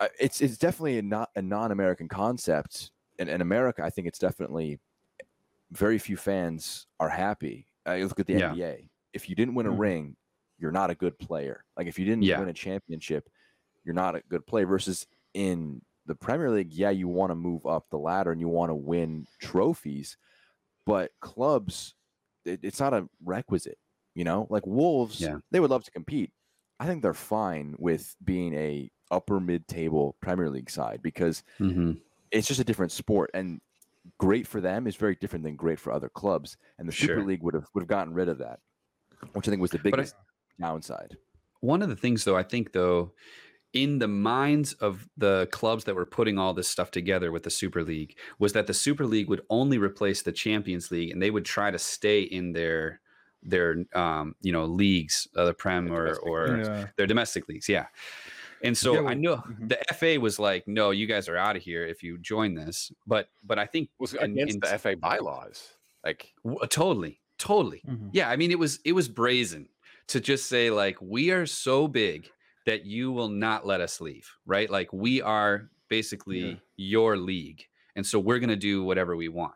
[0.00, 2.92] uh, it's it's definitely a not a non-American concept.
[3.18, 4.78] And in America, I think it's definitely
[5.72, 7.66] very few fans are happy.
[7.86, 8.52] Uh, you look at the Yeah.
[8.52, 8.88] NBA.
[9.12, 9.78] If you didn't win a Mhm.
[9.78, 10.16] ring,
[10.56, 11.64] you're not a good player.
[11.76, 12.38] Like if you didn't Yeah.
[12.38, 13.28] win a championship,
[13.84, 14.66] you're not a good player.
[14.66, 15.06] Versus
[15.38, 18.70] in the Premier League, yeah, you want to move up the ladder and you want
[18.70, 20.16] to win trophies,
[20.84, 21.94] but clubs,
[22.44, 23.78] it, it's not a requisite.
[24.16, 25.38] You know, like Wolves, Yeah.
[25.52, 26.32] they would love to compete.
[26.80, 32.00] I think they're fine with being a upper mid-table Premier League side because Mhm.
[32.32, 33.60] it's just a different sport and
[34.18, 37.24] great for them is very different than great for other clubs and the super Sure.
[37.24, 38.60] league would have would have gotten rid of that
[39.34, 40.14] which i think was the But I- biggest
[40.58, 41.16] downside
[41.60, 43.12] One of the things, though, I think, though,
[43.74, 47.50] in the minds of the clubs that were putting all this stuff together with the
[47.50, 51.30] Super League, was that the Super League would only replace the Champions League, and they
[51.30, 53.00] would try to stay in their
[53.42, 56.56] their um, you know leagues, uh, the Prem The or or.
[56.58, 56.86] Yeah.
[56.96, 57.86] their domestic leagues, yeah.
[58.64, 59.68] And so Yeah, I well, know mhm.
[59.68, 62.90] the FA was like, "No, you guys are out of here if you join this."
[63.06, 65.76] But but I think was and- against and- the FA bylaws.
[66.04, 68.10] Like w- totally, totally, Mhm.
[68.12, 69.68] yeah, I mean it was it was brazen
[70.08, 72.28] to just say like we are so big
[72.68, 74.68] that you will not let us leave, right?
[74.68, 77.64] Like we are basically your league.
[77.96, 79.54] And so we're going to do whatever we want.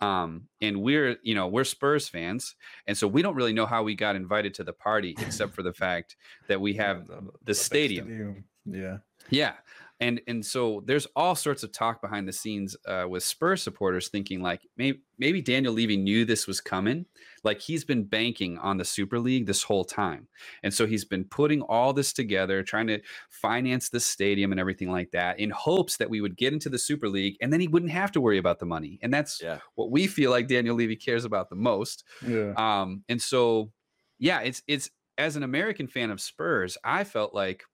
[0.00, 3.82] Um and we're, you know, we're Spurs fans, and so we don't really know how
[3.82, 6.16] we got invited to the party except for the fact
[6.48, 8.44] that we have Yeah, the big stadium.
[8.64, 8.98] Yeah.
[9.28, 9.54] yeah.
[10.00, 14.08] And and so there's all sorts of talk behind the scenes uh, with Spurs supporters
[14.08, 17.04] thinking like maybe maybe Daniel Levy knew this was coming.
[17.44, 20.28] Like he's been banking on the Super League this whole time.
[20.62, 24.90] And so he's been putting all this together, trying to finance the stadium and everything
[24.90, 27.68] like that in hopes that we would get into the Super League and then he
[27.68, 28.98] wouldn't have to worry about the money.
[29.02, 32.04] And that's yeah what we feel like Daniel Levy cares about the most.
[32.26, 32.52] Yeah.
[32.56, 33.72] Um, and so,
[34.18, 37.64] yeah, it's it's as an American fan of Spurs, I felt like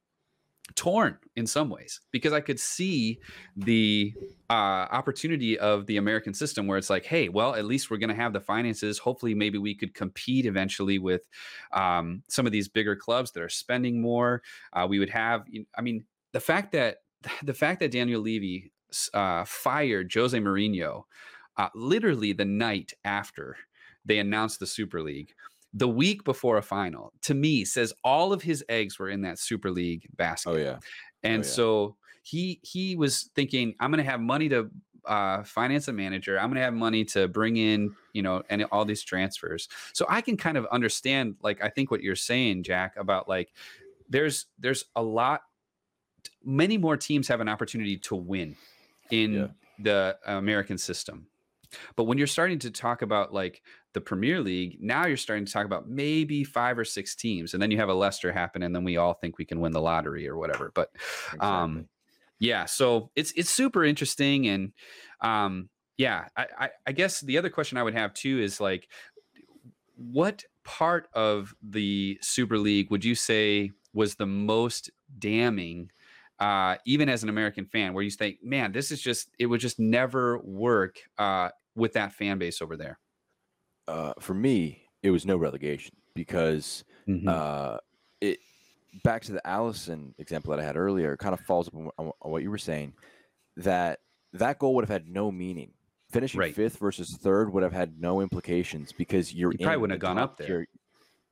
[0.75, 3.21] torn in some ways because I could see
[3.57, 4.13] the
[4.51, 4.53] uh,
[4.91, 8.17] opportunity of the American system where it's like, hey, well, at least we're going to
[8.17, 8.99] have the finances.
[8.99, 11.23] Hopefully, maybe we could compete eventually with
[11.73, 14.43] um, some of these bigger clubs that are spending more.
[14.73, 15.45] Uh, we would have,
[15.77, 16.99] I mean, the fact that
[17.43, 18.73] the fact that Daniel Levy
[19.15, 21.05] uh, fired Jose Mourinho
[21.57, 23.57] uh, literally the night after
[24.05, 25.35] they announced the Super League,
[25.83, 29.39] the week before a final, to me says all of his eggs were in that
[29.39, 30.51] Super League basket.
[30.51, 30.79] oh yeah
[31.23, 31.51] And yeah.
[31.57, 34.71] so he he was thinking, I'm going to have money to
[35.07, 36.37] uh, finance a manager.
[36.41, 39.69] I'm going to have money to bring in, you know, and all these transfers.
[39.93, 43.53] So I can kind of understand, like, I think what you're saying, Jack, about like,
[44.09, 45.43] there's there's a lot,
[46.45, 48.57] many more teams have an opportunity to win
[49.11, 49.47] in Yeah.
[49.79, 51.27] the American system.
[51.97, 53.63] But when you're starting to talk about like
[53.93, 57.63] the Premier League, now you're starting to talk about maybe five or six teams, and
[57.63, 59.81] then you have a Leicester happen, and then we all think we can win the
[59.81, 60.73] lottery or whatever.
[60.75, 60.91] But
[61.41, 61.89] um,
[62.39, 64.73] yeah so it's it's super interesting and
[65.21, 68.89] um yeah I, I i guess the other question i would have too is like
[69.97, 75.91] what part of the super league would you say was the most damning
[76.39, 79.61] uh even as an american fan where you think man this is just it would
[79.61, 82.99] just never work uh with that fan base over there
[83.89, 87.29] Uh, for me, it was no relegation because Mhm.
[87.29, 87.79] uh,
[88.21, 88.41] it
[89.05, 91.13] back to the Alisson example that I had earlier.
[91.13, 92.95] It kind of falls up on, on on what you were saying
[93.57, 94.01] that
[94.33, 95.73] that goal would have had no meaning.
[96.11, 96.55] Finishing Right.
[96.55, 100.09] fifth versus third would have had no implications because you're You probably in wouldn't have
[100.09, 100.47] gone up there.
[100.49, 100.67] tier-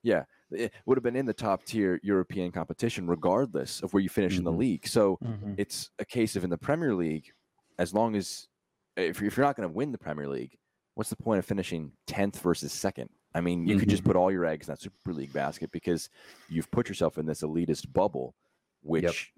[0.03, 4.09] Yeah, it would have been in the top tier European competition regardless of where you
[4.11, 4.59] finish in the Mhm.
[4.59, 4.87] league.
[4.87, 5.55] So Mhm.
[5.59, 7.33] it's a case of in the Premier League,
[7.79, 8.49] as long as
[8.97, 10.57] if, if you're not going to win the Premier League,
[10.95, 13.11] what's the point of finishing 10th versus second?
[13.35, 16.09] I mean, you could just put all your eggs in that Super League basket because
[16.49, 18.37] you've put yourself in this elitist bubble,
[18.83, 19.33] which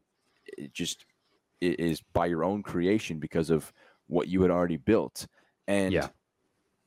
[0.59, 1.07] it just
[1.63, 3.73] i- is by your own creation because of
[4.07, 5.27] what you had already built.
[5.67, 6.09] And Yeah.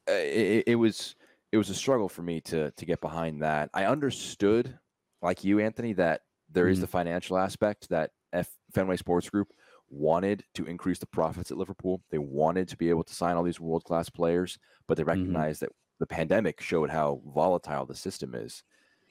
[0.07, 1.15] uh, it, it was
[1.51, 3.71] it was a struggle for me to to get behind that.
[3.73, 4.77] I understood,
[5.23, 6.81] like you, Anthony, that there is Mhm.
[6.81, 9.51] the financial aspect that F Fenway Sports Group
[9.89, 12.03] wanted to increase the profits at Liverpool.
[12.09, 15.61] They wanted to be able to sign all these world class players, but they recognized
[15.61, 18.63] that the pandemic showed how volatile the system is.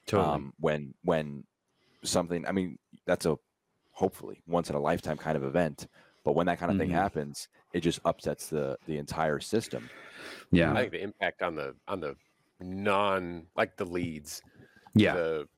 [0.07, 1.47] totally Um, when when
[2.05, 3.37] something, I mean, that's a
[3.93, 5.89] hopefully once in a lifetime kind of event.
[6.25, 6.91] But when that kind of thing Mhm.
[6.91, 9.91] happens, it just upsets the the entire system.
[10.51, 12.17] yeah I think the impact on the on the
[12.61, 14.43] non like the Leeds,
[14.95, 15.49] yeah the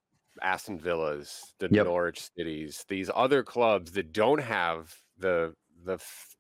[0.42, 1.88] Aston Villas, the Yep.
[1.88, 5.54] Norwich Cities, these other clubs that don't have the
[5.84, 5.98] the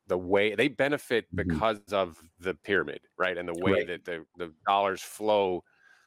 [0.08, 1.36] the way they benefit Mhm.
[1.48, 3.38] because of the pyramid, right?
[3.38, 3.86] And the way Right.
[3.86, 5.62] that the, the dollars flow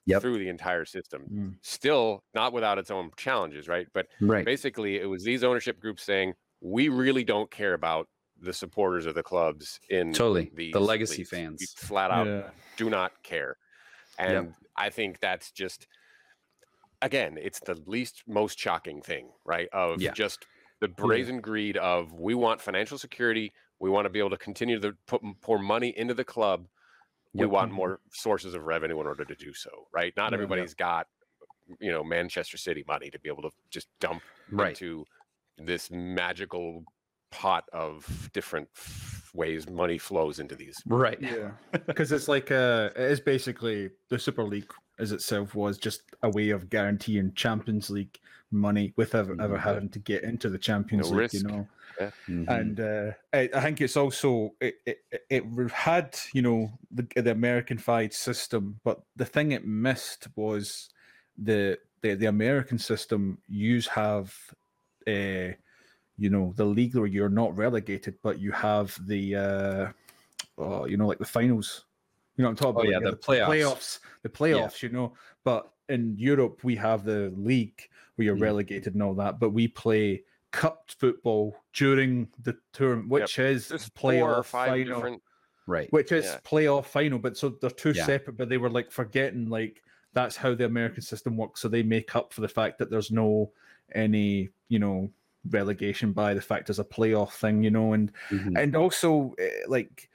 [0.05, 0.21] Yep.
[0.21, 1.23] through the entire system.
[1.31, 1.57] Mm.
[1.62, 3.88] Still not without its own challenges, right?
[3.93, 8.51] But right basically it was these ownership groups saying, we really don't care about the
[8.53, 10.49] supporters of the clubs in Totally.
[10.53, 11.31] The these legacy leagues.
[11.31, 11.73] We fans.
[11.77, 12.51] flat out Yeah.
[12.75, 13.57] do not care.
[14.19, 15.88] And I think that's just
[17.01, 19.67] again, it's the least most shocking thing, right?
[19.73, 20.12] Of Yeah.
[20.12, 20.45] just
[20.83, 24.77] the brazen greed of we want financial security, we want to be able to continue
[24.81, 26.67] to put m- pour money into the club.
[27.33, 27.49] We Yep.
[27.49, 30.13] want more sources of revenue in order to do so, right?
[30.17, 30.35] Not Yeah.
[30.35, 31.07] everybody's got
[31.79, 35.05] you know Manchester City money to be able to just dump right into
[35.57, 36.83] this magical
[37.31, 40.75] pot of different f- ways money flows into these.
[40.85, 41.51] right Yeah,
[41.87, 44.69] because it's like uh, it is basically the Super League
[44.99, 48.19] as itself was just a way of guaranteeing Champions League
[48.53, 49.59] money without ever Mhm.
[49.59, 51.19] having to get into the Champions No League.
[51.19, 51.33] risk.
[51.33, 51.67] You know,
[52.29, 52.49] Mhm.
[52.49, 57.03] and uh, I, I think it's also it, it, it re- had you know the
[57.21, 60.89] the American-fied system, but the thing it missed was
[61.37, 63.39] the the, the American system.
[63.47, 64.33] You have
[65.07, 65.53] uh,
[66.17, 69.91] you know the league where you're not relegated, but you have the uh,
[70.57, 71.85] oh, you know like the finals.
[72.37, 73.03] You know what I'm talking Oh, about?
[73.03, 73.47] yeah, Like, the playoffs.
[73.47, 74.81] playoffs, the playoffs.
[74.83, 77.81] You know, but in Europe we have the league
[78.15, 83.39] where you're relegated and all that, but we play cup football during the tournament, which
[83.39, 85.23] is There's playoff four or five final, different
[85.65, 86.39] right which is yeah.
[86.43, 87.19] playoff final.
[87.19, 88.05] But so they're two Yeah.
[88.05, 91.61] separate, but they were like forgetting like that's how the American system works.
[91.61, 93.51] So they make up for the fact that there's no
[93.93, 95.11] any you know
[95.49, 98.53] relegation by the fact there's a playoff thing, you know, and Mhm.
[98.55, 100.09] and also eh, like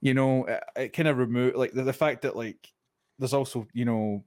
[0.00, 2.72] you know it, it kind of remove like the, the fact that like
[3.18, 4.24] there's also you know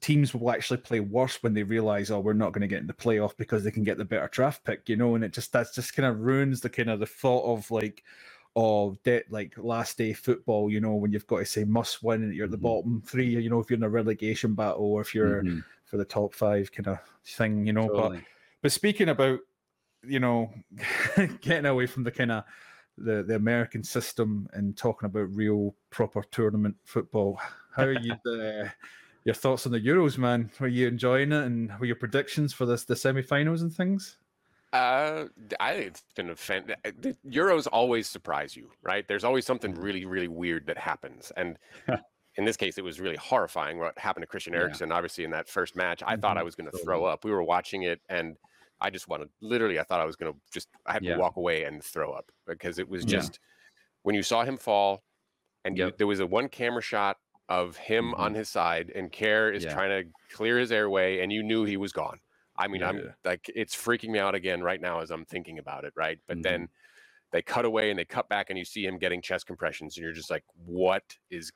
[0.00, 2.86] teams will actually play worse when they realize oh we're not going to get in
[2.86, 5.52] the playoff because they can get the better draft pick you know and it just
[5.52, 8.04] that's just kind of ruins the kind of the thought of like
[8.54, 12.22] of debt like last day football you know when you've got to say must win
[12.22, 12.62] and you're at the Mhm.
[12.62, 15.64] bottom three you know if you're in a relegation battle or if you're Mhm.
[15.84, 18.26] for the top five kind of thing you know but Totally.
[18.62, 19.40] but speaking about,
[20.02, 20.52] you know,
[21.40, 22.44] getting away from the kind of
[22.96, 27.38] the, the American system and talking about real proper tournament football,
[27.74, 28.14] how are you?
[28.24, 28.72] The,
[29.26, 30.50] your thoughts on the Euros, man?
[30.60, 34.18] Were you enjoying it, and were your predictions for this the semi-finals and things?
[34.72, 35.26] Uh,
[35.60, 36.66] I think it's been a fan.
[36.84, 39.06] The Euros always surprise you, right?
[39.06, 41.56] There's always something really, really weird that happens, and
[42.36, 44.56] in this case, it was really horrifying what happened to Christian Yeah.
[44.56, 44.92] Eriksen.
[44.92, 46.44] Obviously, in that first match, I thought I Mhm.
[46.44, 47.24] was going to throw up.
[47.24, 48.36] We were watching it, and
[48.80, 51.08] I just wanted, literally, I thought I was going to just, I had Yeah.
[51.08, 53.06] to walk away and throw up because it was Yeah.
[53.06, 53.40] just
[54.02, 55.04] when you saw him fall,
[55.64, 58.18] and you, there was a one camera shot of him Mhm.
[58.18, 59.72] on his side, and Kjaer is Yeah.
[59.72, 62.20] trying to clear his airway, and you knew he was gone.
[62.56, 62.88] I mean, Yeah.
[62.88, 66.18] I'm like, it's freaking me out again right now as I'm thinking about it, right?
[66.26, 66.42] But Mhm.
[66.42, 66.68] then
[67.32, 70.04] they cut away and they cut back, and you see him getting chest compressions, and
[70.04, 71.52] you're just like, what is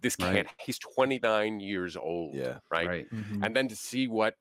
[0.00, 0.16] this?
[0.20, 0.34] Right.
[0.34, 0.48] Can't.
[0.60, 2.60] He's 29 years old, Yeah.
[2.70, 2.86] right?
[2.88, 3.44] right Mhm.
[3.44, 4.36] And then to see what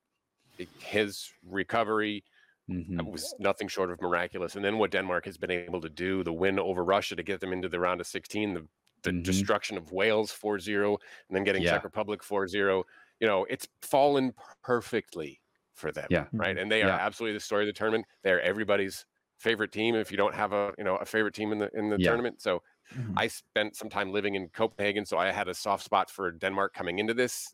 [0.80, 2.24] his recovery,
[2.70, 3.00] Mhm.
[3.00, 4.56] It was nothing short of miraculous.
[4.58, 7.40] And then what Denmark has been able to do, the win over Russia to get
[7.40, 8.68] them into the round of 16, the,
[9.04, 9.24] the Mhm.
[9.24, 10.98] destruction of Wales 4 0,
[11.30, 11.72] and then getting Yeah.
[11.74, 12.84] Czech Republic 4 0.
[13.20, 14.34] You know, it's fallen
[14.64, 15.42] perfectly
[15.74, 16.08] for them.
[16.10, 16.28] Yeah.
[16.34, 16.58] Right.
[16.58, 16.96] And they are Yeah.
[16.98, 18.06] absolutely the story of the tournament.
[18.24, 19.06] They're everybody's
[19.38, 21.90] favorite team if you don't have a you know a favorite team in the in
[21.90, 22.10] the Yeah.
[22.10, 22.42] tournament.
[22.42, 23.14] So Mhm.
[23.18, 26.74] I spent some time living in Copenhagen, so I had a soft spot for Denmark
[26.74, 27.54] coming into this.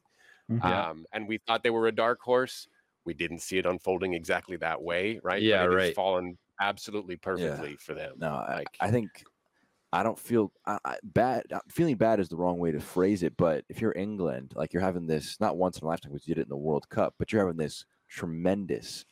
[0.50, 0.64] Mhm.
[0.64, 2.68] Um, and we thought they were a dark horse.
[3.06, 5.40] We didn't see it unfolding exactly that way, right?
[5.40, 5.96] But Yeah, it right.
[5.96, 8.16] fallen absolutely perfectly for them.
[8.18, 9.24] No, I, Like- I think
[9.94, 11.44] I don't feel I, I, bad.
[11.54, 13.34] uh, Feeling bad is the wrong way to phrase it.
[13.38, 16.34] But if you're England, like you're having this not once in a lifetime because you
[16.36, 19.06] did it in the World Cup, but you're having this tremendous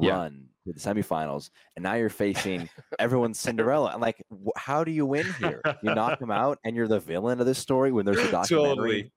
[0.00, 0.12] Yeah.
[0.12, 2.68] run to the semifinals, and now you're facing
[3.00, 3.90] everyone's Cinderella.
[3.92, 5.60] I'm like, wh- how do you win here?
[5.82, 8.76] You knock them out, and you're the villain of this story when there's a documentary.
[8.76, 9.12] Totally.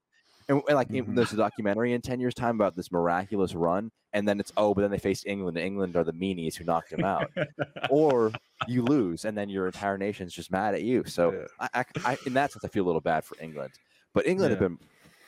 [0.49, 1.15] And, and like in- Mhm.
[1.15, 4.73] there's a documentary in ten years' time about this miraculous run, and then it's oh,
[4.73, 5.57] but then they faced England.
[5.57, 7.29] England are the meanies who knocked them out
[7.89, 8.31] or
[8.67, 11.03] you lose and then your entire nation's just mad at you.
[11.05, 11.47] So Yeah.
[11.59, 13.73] I, I, I, in that sense, I feel a little bad for England.
[14.13, 14.77] But England have been,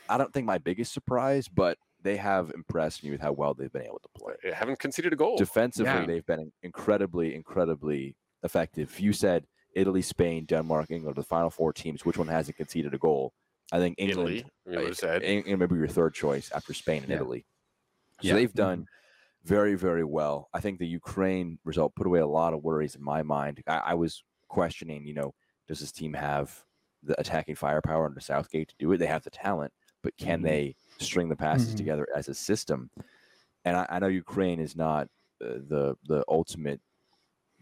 [0.07, 3.71] I don't think my biggest surprise, but they have impressed me with how well they've
[3.73, 4.35] been able to play.
[4.43, 5.37] They haven't conceded a goal.
[5.37, 6.05] Defensively, Yeah.
[6.05, 8.99] they've been incredibly, incredibly effective.
[8.99, 12.05] You said Italy, Spain, Denmark, England, the final four teams.
[12.05, 13.33] Which one hasn't conceded a goal?
[13.71, 15.23] I think England, Italy, we uh, said.
[15.23, 17.15] Eng- England may be your third choice after Spain and Yeah.
[17.15, 17.43] Italy.
[18.21, 18.35] So Yeah.
[18.35, 18.87] they've done
[19.43, 20.49] very, very well.
[20.53, 23.63] I think the Ukraine result put away a lot of worries in my mind.
[23.67, 25.35] I, I was questioning, you know,
[25.67, 26.65] does this team have
[27.03, 28.97] the attacking firepower under Southgate to do it?
[28.97, 29.73] They have the talent,
[30.03, 30.43] but can Mhm.
[30.43, 31.75] they string the passes Mhm.
[31.75, 32.91] together as a system?
[33.65, 35.07] And I, I know Ukraine is not
[35.43, 36.81] uh, the the ultimate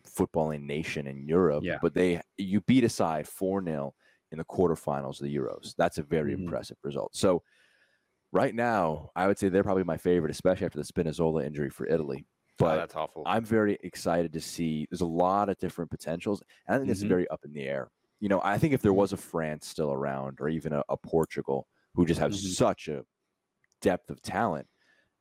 [0.06, 1.80] footballing nation in Europe, Yeah.
[1.82, 3.96] but they you beat aside 4 0
[4.32, 5.74] in the quarterfinals of the Euros.
[5.78, 6.34] That's a very Mhm.
[6.34, 7.16] impressive result.
[7.16, 7.44] So
[8.34, 11.88] right now, I would say they're probably my favorite, especially after the Spinazzola injury for
[11.88, 12.28] Italy.
[12.62, 13.24] Oh, But that's awful.
[13.26, 14.88] I'm very excited to see.
[14.90, 17.10] There's a lot of different potentials, and I think it's Mhm.
[17.10, 17.92] very up in the air.
[18.20, 20.98] You know, I think if there was a France still around, or even a, a
[20.98, 22.56] Portugal who just have Mhm.
[22.56, 23.06] such a
[23.82, 24.68] depth of talent,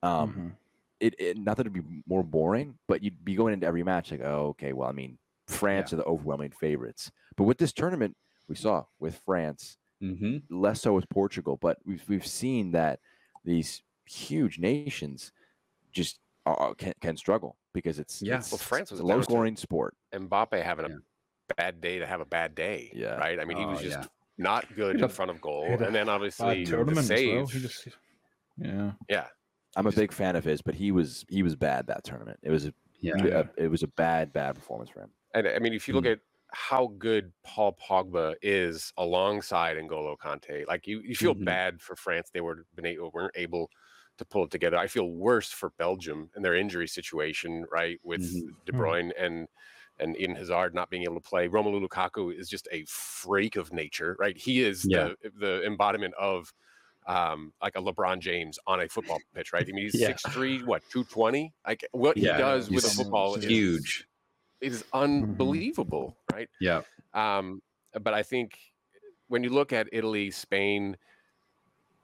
[0.02, 0.56] um, Mhm.
[1.00, 4.10] it, it not that it'd be more boring, but you'd be going into every match
[4.12, 7.10] like, oh, okay, well, I mean, France are the overwhelming favorites.
[7.36, 8.16] But with this tournament,
[8.48, 12.98] we saw with France, hmm less so with Portugal, but we've we've seen that
[13.44, 15.32] these huge nations
[15.92, 18.38] just are, can can struggle because it's Yeah.
[18.38, 19.94] it's, Well, France was a low scoring sport.
[20.12, 20.96] Mbappe having Yeah.
[21.50, 22.90] a bad day to have a bad day.
[22.94, 23.14] Yeah.
[23.14, 23.38] Right.
[23.38, 24.06] I mean, he was Oh, just yeah.
[24.38, 27.46] not good in front of goal, a and then obviously the tournament well.
[27.46, 27.48] save.
[27.62, 27.88] Just,
[28.58, 28.92] yeah.
[29.08, 29.26] Yeah.
[29.76, 32.40] I'm a big fan of his, but he was he was bad that tournament.
[32.42, 33.14] It was a, Yeah.
[33.24, 33.44] Yeah.
[33.56, 35.10] a- it was a bad bad performance for him.
[35.34, 36.12] And I mean, if you look Mm.
[36.12, 36.18] at
[36.52, 41.46] how good Paul Pogba is alongside N'Golo Kante, like you, you feel Mhm.
[41.46, 42.30] bad for France.
[42.32, 43.70] They were been able, weren't able
[44.18, 44.76] to pull it together.
[44.76, 47.98] I feel worse for Belgium and their injury situation, right?
[48.02, 48.56] With Mhm.
[48.66, 48.72] De Mm.
[48.72, 49.48] Bruyne and
[49.98, 51.48] and Eden Hazard not being able to play.
[51.48, 54.36] Romelu Lukaku is just a freak of nature, right?
[54.36, 54.92] He is Yeah.
[54.92, 56.52] the the embodiment of
[57.06, 59.66] um like a LeBron James on a football pitch, right?
[59.68, 60.18] I mean, he's Yeah.
[60.20, 61.54] six three, what two twenty?
[61.66, 64.04] Like what Yeah, he does with a football is Huge.
[64.04, 64.06] is
[64.92, 66.48] unbelievable, right?
[66.60, 66.82] Yeah.
[67.14, 67.62] Um,
[68.00, 68.58] but I think
[69.28, 70.96] when you look at Italy, Spain,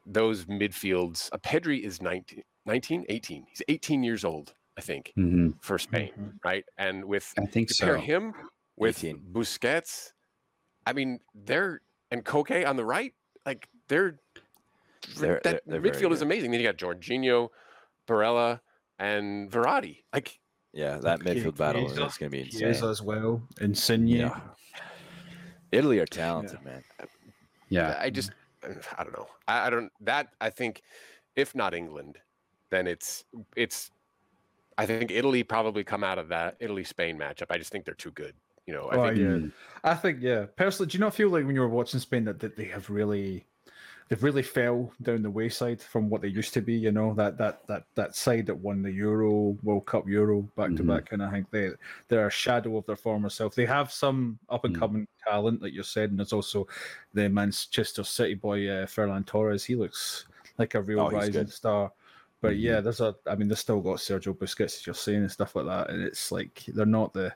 [0.06, 3.46] those midfields, uh, Pedri is 19, 19, 18.
[3.48, 6.32] He's 18 years old, I think, hmm for Spain, Mhm.
[6.44, 6.64] right?
[6.78, 7.96] And with I think you so.
[7.98, 8.32] him
[8.76, 9.18] with 18.
[9.32, 10.12] Busquets,
[10.86, 13.12] I mean, they're and Koke on the right,
[13.44, 14.18] like they're,
[15.18, 16.50] They're- that they're- they're midfield is amazing.
[16.50, 17.50] Then you got Jorginho,
[18.06, 18.60] Barella,
[18.98, 20.04] and Verratti.
[20.12, 20.38] Like
[20.72, 22.90] Yeah, that midfield battle is going to be Chiesa insane.
[22.90, 23.42] as well.
[23.60, 24.06] Insigne.
[24.06, 24.38] Yeah.
[25.72, 26.82] Italy are talented, man.
[27.68, 27.96] Yeah.
[28.00, 28.30] I just,
[28.62, 29.26] uh, I don't know.
[29.46, 29.90] I, I don't.
[30.00, 30.82] That I think,
[31.36, 32.18] if not England,
[32.70, 33.24] then it's
[33.56, 33.90] it's.
[34.76, 37.46] I think Italy probably come out of that Italy Spain matchup.
[37.50, 38.34] I just think they're too good.
[38.66, 39.90] You know, I Oh, think yeah.
[39.90, 40.46] I think yeah.
[40.56, 42.88] Personally, do you not feel like when you were watching Spain that, that they have
[42.88, 43.46] really
[44.08, 47.36] they've really fell down the wayside from what they used to be, you know, that
[47.38, 51.22] that that that side that won the Euro, World Cup Euro back to back kind
[51.22, 51.46] of thing.
[51.50, 51.70] They
[52.08, 53.54] they're a shadow of their former self.
[53.54, 56.66] They have some up and coming talent, like you said, and there's also
[57.14, 59.64] the Manchester City boy uh, Ferran Torres.
[59.64, 60.26] He looks
[60.58, 61.92] like a real Oh, rising star.
[62.40, 62.60] But Mhm.
[62.60, 63.16] yeah, there's a.
[63.26, 65.90] I mean, they've still got Sergio Busquets, as you're saying, and stuff like that.
[65.90, 67.34] And it's like they're not the.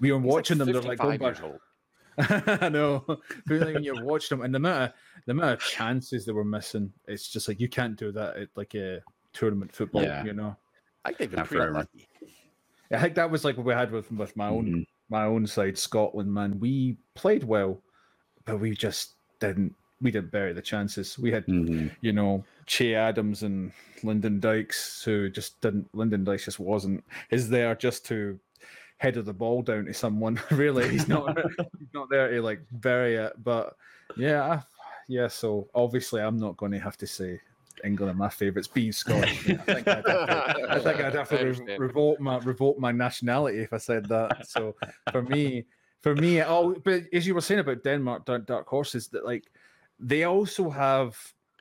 [0.00, 0.72] We were he's like watching them.
[0.72, 1.44] They're like going 55 back.
[1.44, 1.60] old.
[2.62, 3.04] I know.
[3.06, 4.92] But like when you watch them and the amount of
[5.26, 8.48] the amount of chances they were missing, it's just like you can't do that at
[8.56, 9.00] like a
[9.32, 10.24] tournament football, Yeah.
[10.24, 10.56] you know.
[11.04, 12.08] I think they've been pretty lucky.
[12.90, 14.86] I think that was like what we had with with my own Mhm.
[15.10, 16.32] my own side, Scotland.
[16.32, 17.82] Man, we played well,
[18.44, 21.18] but we just didn't we didn't bury the chances.
[21.18, 21.90] We had Mhm.
[22.00, 23.72] you know, Che Adams and
[24.04, 25.92] Lyndon Dykes, who just didn't.
[25.94, 27.02] Lyndon Dykes just wasn't.
[27.30, 28.38] Is there just to
[28.98, 30.40] header the ball down to someone?
[30.50, 31.36] really, he's not.
[31.78, 33.32] he's not there to like bury it.
[33.42, 33.74] But
[34.16, 34.62] yeah,
[35.08, 35.28] yeah.
[35.28, 37.40] So obviously, I'm not going to have to say
[37.84, 38.68] England are my favourites.
[38.68, 42.38] Being Scottish, I think I'd have to, I think I'd have to re- revoke my
[42.38, 44.46] revoke my nationality if I said that.
[44.48, 44.76] So
[45.10, 45.64] for me,
[46.02, 49.44] for me, oh, but as you were saying about Denmark, dark, dark horses, that like
[49.98, 51.16] they also have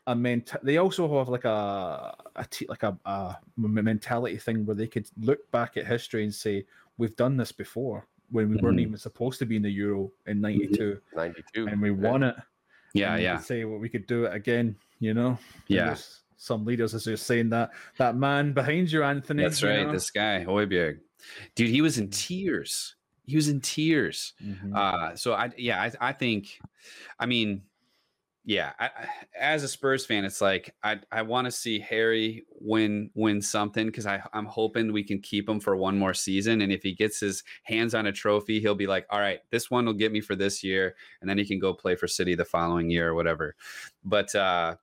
[0.08, 0.54] a ment.
[0.64, 5.10] They also have like a, a t- like a, a mentality thing where they could
[5.20, 6.66] look back at history and say
[6.98, 8.82] we've done this before when we weren't Mhm.
[8.82, 11.68] even supposed to be in the Euro in '92 92.
[11.68, 11.96] and we yeah.
[11.96, 12.36] won it.
[12.94, 14.76] Yeah, and we yeah, could say well, we could do it again.
[15.00, 15.30] You know.
[15.30, 15.96] And yeah.
[16.40, 19.44] Some leaders as you're saying that that man behind you, Anthony.
[19.44, 19.88] That's you right.
[19.88, 19.92] know?
[19.92, 21.00] This guy, Højbjerg.
[21.56, 22.96] Dude, he was in tears.
[23.26, 24.34] He was in tears.
[24.44, 24.76] Mhm.
[24.76, 26.60] Uh, so I, yeah, I, I think,
[27.20, 27.64] I mean,
[28.48, 28.90] yeah, I,
[29.38, 33.88] as a Spurs fan, it's like I, I want to see Harry win win something
[33.88, 36.94] because I I'm hoping we can keep him for one more season, and if he
[36.94, 40.14] gets his hands on a trophy, he'll be like, all right, this one will get
[40.14, 43.10] me for this year, and then he can go play for City the following year
[43.10, 43.54] or whatever.
[44.06, 44.76] But uh,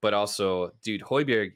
[0.00, 1.50] but also, dude, Højbjerg,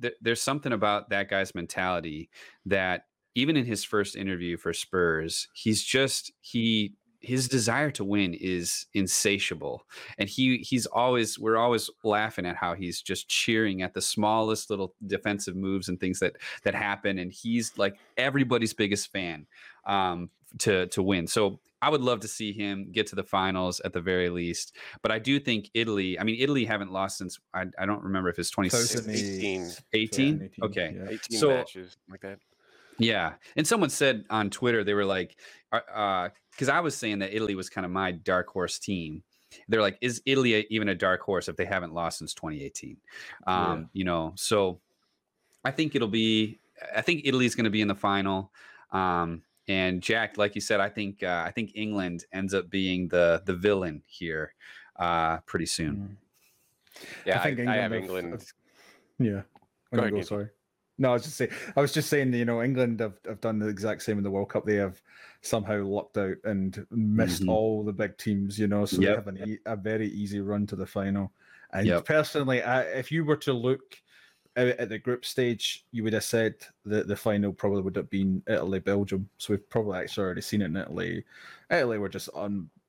[0.00, 2.30] th- there's something about that guy's mentality
[2.66, 8.34] that even in his first interview for Spurs, he's just he his desire to win
[8.34, 9.84] is insatiable
[10.18, 14.70] and he he's always we're always laughing at how he's just cheering at the smallest
[14.70, 19.46] little defensive moves and things that that happen and he's like everybody's biggest fan
[19.86, 23.80] um to to win so i would love to see him get to the finals
[23.84, 27.38] at the very least but i do think italy i mean italy haven't lost since
[27.54, 30.50] i, I don't remember if it's 2018 18.
[30.50, 31.04] 18 okay yeah.
[31.08, 32.38] 18 So- matches like that.
[33.02, 35.36] Yeah, and someone said on Twitter they were like,
[35.70, 39.22] because I was saying that Italy was kind of my dark horse team.
[39.68, 42.96] They're like, is Italy a, even a dark horse if they haven't lost since 2018?
[43.46, 44.80] Um, You know, so
[45.64, 46.58] I think it'll be.
[46.96, 48.50] I think Italy's going to be in the final.
[48.92, 53.08] Um, and Jack, like you said, I think uh, I think England ends up being
[53.08, 54.54] the the villain here
[54.98, 55.96] uh, pretty soon.
[55.96, 57.06] Mm.
[57.24, 58.44] Yeah, I, think I have have- England.
[59.18, 59.42] Yeah.
[59.94, 60.48] Go ahead, go, sorry.
[61.02, 61.50] No, I was just saying.
[61.76, 62.32] I was just saying.
[62.32, 64.64] You know, England have, have done the exact same in the World Cup.
[64.64, 65.02] They have
[65.40, 67.48] somehow lucked out and missed Mhm.
[67.50, 68.56] all the big teams.
[68.56, 69.10] You know, so Yep.
[69.10, 71.32] they have an, e- a very easy run to the final.
[71.72, 72.04] And Yep.
[72.04, 74.00] personally, I, if you were to look
[74.54, 78.10] at, at the group stage, you would have said that the final probably would have
[78.10, 79.28] been Italy Belgium.
[79.38, 81.24] So we've probably actually already seen it in Italy.
[81.68, 82.28] Italy were just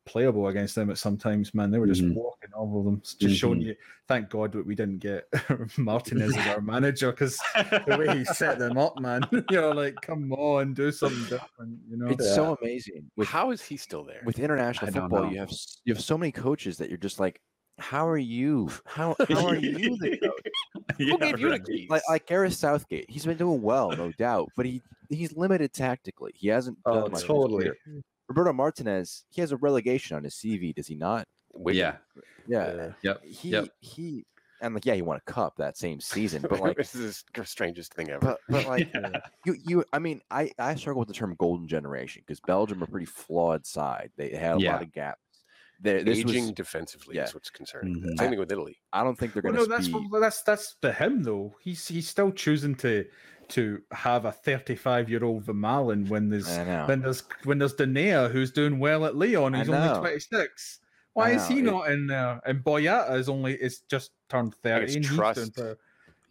[0.06, 1.54] unplayable against them at sometimes.
[1.54, 2.16] Man, they were just Mhm.
[2.16, 3.02] walking over them.
[3.20, 3.66] Just showing Mhm.
[3.66, 3.76] you.
[4.08, 5.28] Thank God that we didn't get
[5.78, 9.22] Martinez as our manager because the way he set them up, man.
[9.50, 11.80] You know, like come on, do something different.
[11.90, 14.22] You know, It's so amazing with How is he still there?
[14.26, 15.24] with international I football.
[15.24, 15.30] know.
[15.32, 15.52] You have
[15.86, 17.40] you have so many coaches that you're just like,
[17.80, 18.70] how are you?
[18.86, 20.88] How how are you the coach?
[20.98, 21.90] Who gave you the keys?
[21.90, 26.32] Like like Gareth Southgate, he's been doing well, no doubt, but he he's limited tactically.
[26.36, 27.24] He hasn't done Oh, much.
[27.24, 27.70] totally.
[28.28, 28.36] Career.
[28.44, 31.28] Roberto Martinez, he has a relegation on his CV, does he not?
[31.54, 31.96] Wigan.
[32.48, 33.68] Yeah, Yeah, yep, he yep.
[33.80, 34.26] he,
[34.62, 37.46] and like yeah, he won a cup that same season, but like this is the
[37.46, 38.20] strangest thing ever.
[38.20, 38.92] but but like
[39.46, 42.88] you you I mean I I struggle with the term golden generation because Belgium are
[42.88, 44.12] pretty flawed side.
[44.18, 44.74] They had a Yeah.
[44.74, 45.20] lot of gaps.
[45.82, 47.26] There, this Aging was, defensively yeah.
[47.26, 47.96] is what's concerning.
[48.02, 48.18] Mhm.
[48.18, 48.78] Same thing with Italy.
[48.94, 50.08] I don't think they're Well, going no, that's be.
[50.10, 51.56] well, that's that's for him though.
[51.62, 53.06] He's he's still choosing to
[53.54, 56.48] to have a 35 year old Vermaelen when there's
[56.88, 59.56] when there's when there's Denayer who's doing well at Lyon.
[59.56, 60.80] I He's only 26.
[61.14, 62.42] Why is he it- not in there?
[62.46, 64.86] And Boyata is only is just turned 30.
[64.86, 65.56] it's and trust.
[65.56, 65.78] fair.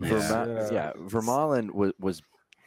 [0.01, 0.75] Verma- Yeah.
[0.75, 2.23] yeah, Vermaelen was was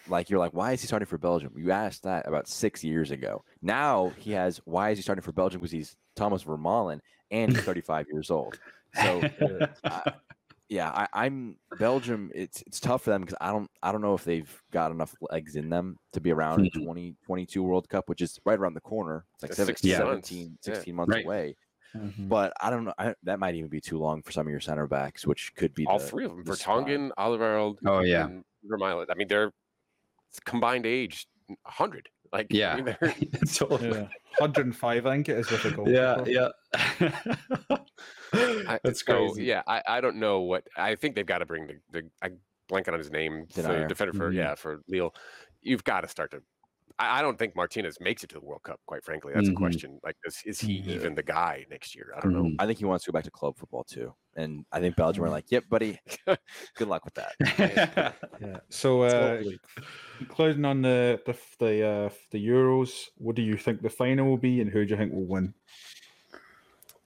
[0.08, 1.52] like you're like, why is he starting for Belgium?
[1.58, 3.44] You asked that about six years ago.
[3.62, 5.60] Now he has why is he starting for Belgium?
[5.60, 7.00] Because he's Thomas Vermaelen
[7.32, 8.58] and he's 35 years old.
[8.96, 10.02] So Yeah.
[10.70, 12.32] I, yeah, I, I'm Belgium.
[12.34, 15.14] It's it's tough for them because I don't I don't know if they've got enough
[15.32, 16.74] legs in them to be around in Mhm.
[16.74, 19.26] 2022 World Cup, which is right around the corner.
[19.36, 20.30] It's like It's seven- 16 months.
[20.30, 20.58] 17,
[20.88, 20.94] Yeah.
[20.94, 21.26] months Right.
[21.26, 21.56] away.
[21.96, 22.28] Mhm.
[22.30, 22.94] But I don't know.
[22.98, 25.74] I, that might even be too long for some of your center backs, which could
[25.74, 26.44] be All the- three of them.
[26.44, 26.86] the spot.
[26.88, 28.26] Vertonghen, Oliver, Oh, yeah.
[28.26, 28.44] and
[28.84, 29.52] I mean, they're
[30.46, 32.10] combined age 100.
[32.36, 32.76] Like, I Yeah.
[32.76, 33.16] mean, they're,
[33.54, 33.88] totally.
[33.98, 34.08] Yeah.
[34.40, 35.88] 105, I think it is with a goal.
[35.90, 36.50] yeah.
[38.68, 39.46] I, That's so, crazy.
[39.46, 42.32] yeah, I, I don't know what I think they've got to bring the, the I
[42.70, 44.36] blanking on his name, the defender for Mhm.
[44.36, 45.14] yeah for Lille.
[45.62, 46.42] You've got to start to.
[47.00, 48.80] I, I don't think Martinez makes it to the World Cup.
[48.86, 49.54] Quite frankly, that's Mhm.
[49.54, 50.00] a question.
[50.04, 50.96] Like, is, is he Yeah.
[50.96, 52.14] even the guy next year?
[52.16, 52.44] I don't know.
[52.44, 52.56] Mhm.
[52.60, 54.16] I think he wants to go back to club football too.
[54.38, 55.32] And I think Belgium are Mm.
[55.32, 56.00] like, yep, buddy,
[56.76, 57.36] good luck with that.
[58.42, 58.60] Yeah.
[58.70, 59.10] So, uh,
[59.42, 59.60] Totally.
[60.66, 64.62] on the the the, uh, the Euros, what do you think the final will be,
[64.62, 65.54] and who do you think will win?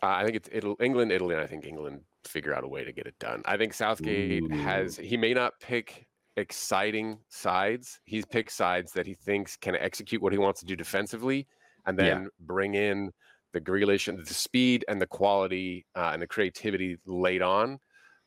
[0.02, 2.84] Uh, I think it's Italy, England, Italy, and I think England figure out a way
[2.84, 3.42] to get it done.
[3.46, 6.08] I think Southgate has he may not pick
[6.38, 8.00] exciting sides.
[8.06, 11.48] He's picked sides that he thinks can execute what he wants to do defensively,
[11.86, 12.20] and Yeah.
[12.20, 13.12] then bring in
[13.54, 17.80] the Grealish and the speed and the quality uh, and the creativity late on.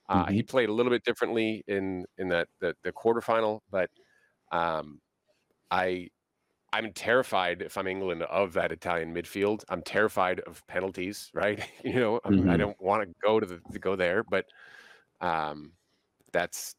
[0.08, 3.90] Uh, He played a little bit differently in in that the, the quarterfinal, but
[4.52, 5.00] um,
[5.70, 6.08] I
[6.72, 9.64] I'm terrified if I'm England of that Italian midfield.
[9.68, 11.60] I'm terrified of penalties, right?
[11.84, 12.58] you know, I'm- I Mhm.
[12.58, 14.46] don't want to go to the to go there, but
[15.20, 15.74] um,
[16.32, 16.76] that's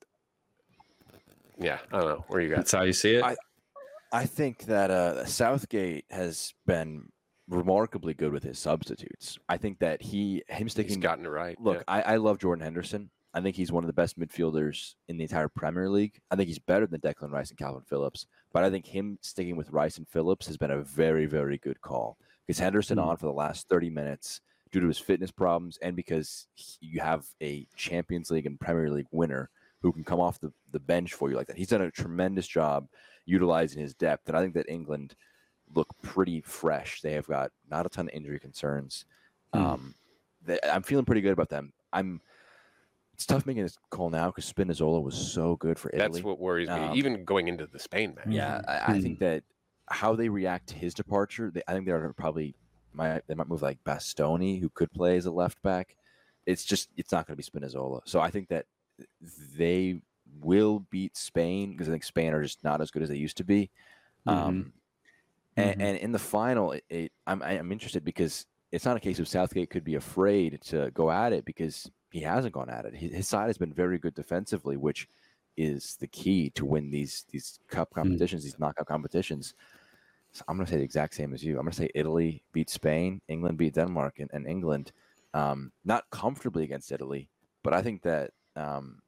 [1.60, 1.80] yeah.
[1.92, 2.58] I don't know where you got.
[2.58, 3.24] That's how you see it.
[3.24, 3.36] I-
[4.16, 7.10] I think that uh, Southgate has been
[7.48, 9.40] remarkably good with his substitutes.
[9.50, 11.00] I think that he him He's sticking.
[11.00, 11.60] gotten it right.
[11.60, 11.84] Look, yeah.
[11.88, 13.10] I, I love Jordan Henderson.
[13.34, 16.20] I think he's one of the best midfielders in the entire Premier League.
[16.30, 18.28] I think he's better than Declan Rice and Calvin Phillips.
[18.54, 21.82] But I think him sticking with Rice and Phillips has been a very, very good
[21.82, 22.18] call.
[22.46, 23.08] Because Henderson Mm.
[23.08, 24.42] on for the last 30 minutes
[24.72, 28.92] due to his fitness problems and because he- you have a Champions League and Premier
[28.92, 29.50] League winner
[29.84, 31.58] who can come off the, the bench for you like that.
[31.58, 32.88] He's done a tremendous job
[33.26, 34.30] utilizing his depth.
[34.30, 35.14] And I think that England
[35.76, 37.02] look pretty fresh.
[37.02, 39.06] They have got not a ton of injury concerns.
[39.54, 39.60] Mm.
[39.60, 39.96] Um,
[40.44, 41.74] they, I'm feeling pretty good about them.
[41.92, 42.22] I'm.
[43.14, 46.10] It's tough making this call now because Spinazzola was so good for Italy.
[46.14, 46.74] That's what worries me.
[46.74, 48.26] Um, Even going into the Spain match.
[48.28, 49.44] Yeah, I, I think that
[49.88, 52.56] how they react to his departure, they, I think they're probably
[52.92, 55.96] might they might move like Bastoni, who could play as a left back.
[56.48, 58.02] It's just it's not going to be Spinazzola.
[58.06, 58.66] So I think that
[59.58, 60.02] they
[60.42, 63.38] will beat Spain because I think Spain are just not as good as they used
[63.38, 63.70] to be.
[64.28, 64.32] Mhm.
[64.34, 64.74] Um,
[65.56, 65.84] and, Mhm.
[65.84, 69.28] and in the final, it, it, I'm I'm interested because it's not a case of
[69.28, 72.96] Southgate could be afraid to go at it because he hasn't gone at it.
[72.96, 75.08] His, his side has been very good defensively, which
[75.56, 79.54] is the key to win these these cup competitions, these knockout competitions.
[80.32, 81.58] So I'm going to say the exact same as you.
[81.60, 84.92] I'm going to say Italy beat Spain, England beat Denmark, and, and England
[85.36, 87.30] um, not comfortably against Italy,
[87.62, 89.00] but I think that um,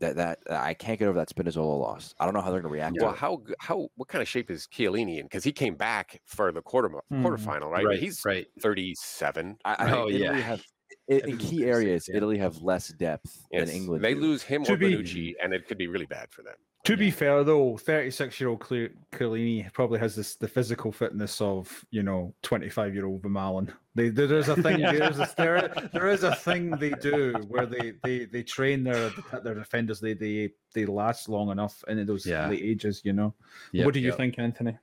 [0.00, 2.14] that that I can't get over that Spinazzola loss.
[2.20, 2.96] I don't know how they're going to react.
[3.00, 5.24] Well, to how how what kind of shape is Chiellini in?
[5.26, 7.02] Because he came back for the quarter Mhm.
[7.22, 7.84] quarterfinal, right?
[7.84, 7.98] right.
[7.98, 8.46] He's right.
[8.60, 9.56] 37.
[9.64, 10.32] I, I Oh, Italy yeah.
[10.38, 10.62] have
[11.08, 12.04] in, in key areas.
[12.06, 12.16] that.
[12.16, 14.04] Italy have less depth Yes, than England.
[14.04, 14.20] They do.
[14.20, 16.54] lose him To or be- Bonucci, and it could be really bad for them.
[16.88, 21.84] To be fair, though, 36 year old Chiellini probably has this the physical fitness of
[21.90, 23.70] you know 25 year old Vermaelen.
[23.94, 24.80] They, there is a thing.
[24.80, 29.10] There's a, there, there is a thing they do where they they, they train their
[29.44, 30.00] their defenders.
[30.00, 32.48] They they they last long enough in those Yeah.
[32.48, 33.02] late ages.
[33.04, 33.34] You know.
[33.72, 34.16] Yep, what do you yep.
[34.16, 34.78] think, Anthony?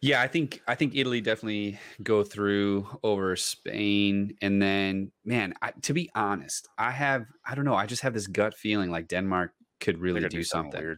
[0.00, 5.72] Yeah, I think I think Italy definitely go through over Spain, and then man, I,
[5.82, 9.08] to be honest, I have I don't know, I just have this gut feeling like
[9.08, 9.52] Denmark
[9.82, 10.96] could really gonna do something.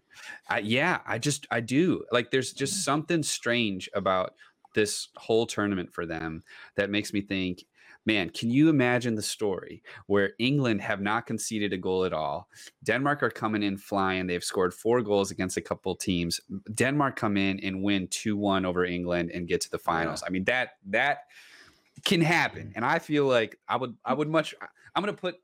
[0.49, 2.31] I, yeah, I just I do like.
[2.31, 2.83] There's just mm-hmm.
[2.83, 4.35] something strange about
[4.75, 6.43] this whole tournament for them
[6.77, 7.65] that makes me think,
[8.07, 12.49] man, can you imagine the story where England have not conceded a goal at all?
[12.85, 14.27] Denmark are coming in flying.
[14.27, 16.41] They've scored four goals against a couple teams.
[16.73, 20.23] Denmark come in and win 2-1 over England and get to the finals.
[20.27, 21.19] I mean, that that
[22.05, 22.69] can happen.
[22.69, 22.77] Mm-hmm.
[22.77, 24.55] And I feel like I would I would much
[24.95, 25.37] I'm gonna put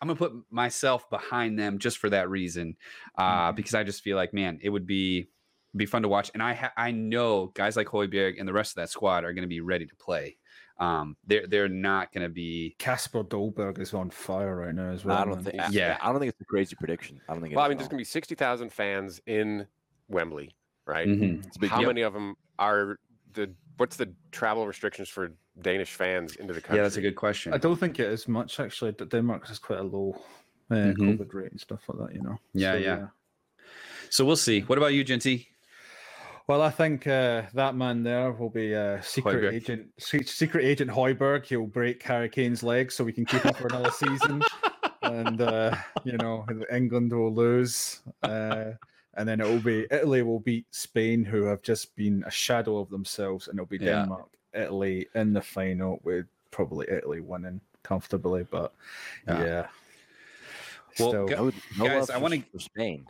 [0.00, 2.76] I'm gonna put myself behind them just for that reason.
[3.16, 3.56] Uh, Mhm.
[3.56, 5.28] because I just feel like, man, it would be
[5.76, 6.30] be fun to watch.
[6.34, 9.32] And I ha- I know guys like Højbjerg and the rest of that squad are
[9.32, 10.36] gonna be ready to play.
[10.78, 15.16] Um, they're they're not gonna be Kasper Dolberg is on fire right now as well.
[15.16, 15.44] I don't man.
[15.44, 15.54] think.
[15.56, 15.98] He's- Yeah.
[16.00, 17.20] I don't think it's a crazy prediction.
[17.28, 17.52] I don't think.
[17.52, 19.66] it Well, I mean, at there's going to be 60,000 fans in
[20.08, 20.54] Wembley,
[20.86, 21.08] right?
[21.08, 21.58] Mhm.
[21.60, 21.88] Big How deal.
[21.88, 22.98] many of them are
[23.32, 23.52] the?
[23.76, 26.76] What's the travel restrictions for Danish fans into the country?
[26.78, 27.52] Yeah, that's a good question.
[27.54, 28.92] I don't think it is much actually.
[28.92, 30.16] Denmark has quite a low
[30.70, 30.96] uh, Mhm.
[31.18, 32.14] COVID rate and stuff like that.
[32.16, 32.38] You know.
[32.54, 33.06] Yeah, yeah.
[34.10, 34.60] So we'll see.
[34.62, 35.46] What about you, Jinty?
[36.46, 39.52] Well, I think uh, that man there will be uh, secret Højbjerg.
[39.54, 39.86] agent,
[40.28, 41.46] secret agent Højbjerg.
[41.46, 44.42] He'll break Harry Kane's legs so we can keep him for another season,
[45.02, 45.74] and uh,
[46.04, 48.72] you know England will lose, uh,
[49.14, 52.76] and then it will be Italy will beat Spain, who have just been a shadow
[52.78, 54.00] of themselves, and it'll be Yeah.
[54.02, 58.72] Denmark, Italy in the final with probably Italy winning comfortably, but
[59.26, 59.44] Yeah.
[59.44, 59.66] yeah.
[60.98, 63.06] Well, Still- go- No, no Guys, I wanna- for Spain.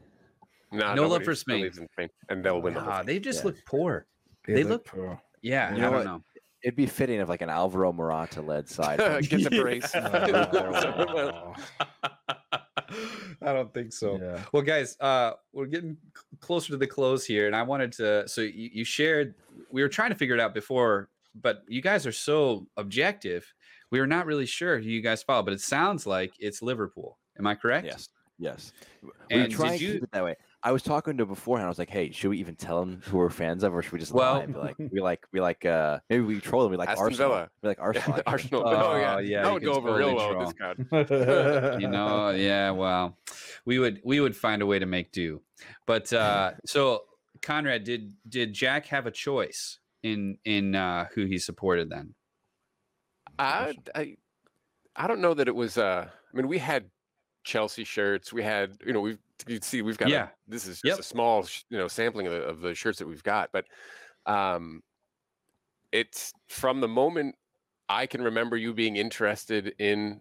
[0.73, 1.71] No, No love for Spain.
[1.73, 3.07] Spain, and they'll win the whole Ah, thing.
[3.07, 3.47] they just Yeah.
[3.47, 4.07] look poor.
[4.47, 5.23] they they look look- poor.
[5.43, 6.05] Yeah, You I know don't what?
[6.05, 6.25] know.
[6.63, 8.99] It'd be fitting of like an Alvaro Morata led side.
[9.29, 9.95] Get the brace.
[9.95, 11.55] Oh,
[13.43, 14.19] I don't think so.
[14.21, 14.43] yeah.
[14.53, 15.97] Well, guys, uh, we're getting
[16.41, 18.27] closer to the close here, and I wanted to.
[18.29, 19.35] So you, you shared.
[19.71, 23.53] We were trying to figure it out before, but you guys are so objective.
[23.91, 27.19] We are not really sure who you guys follow, but it sounds like it's Liverpool.
[27.39, 27.87] Am I correct?
[27.87, 28.09] yes,
[28.39, 28.73] yes.
[29.03, 30.37] We did try and you- keep it that way.
[30.67, 31.67] I was talking to beforehand.
[31.67, 33.93] I was like, "Hey, should we even tell them who we're fans of, or should
[33.93, 34.47] we just Well- lie?
[34.47, 36.71] Be like, we like, we like, uh, maybe we troll them.
[36.71, 37.29] We like Aston Arsenal.
[37.29, 37.51] Villa.
[37.63, 38.15] We like Arsenal.
[38.17, 38.33] actually.
[38.33, 38.63] Arsenal.
[38.67, 39.19] Oh, Oh, yeah.
[39.19, 41.81] yeah, That would go over real well with this crowd.
[41.83, 43.19] you know yeah well
[43.67, 45.43] we would we would find a way to make do
[45.87, 47.03] but uh so
[47.43, 52.15] conrad did did jack have a choice in in uh who he supported then
[53.39, 54.17] I, I
[54.95, 56.91] I don't know that it was uh I mean we had
[57.43, 60.85] Chelsea shirts we had you know we've you see we've got a- this is just
[60.85, 60.99] Yep.
[60.99, 63.65] a small you know sampling of the, of the shirts that we've got but
[64.27, 64.83] um
[65.91, 67.35] it's from the moment
[67.89, 70.21] I can remember you being interested in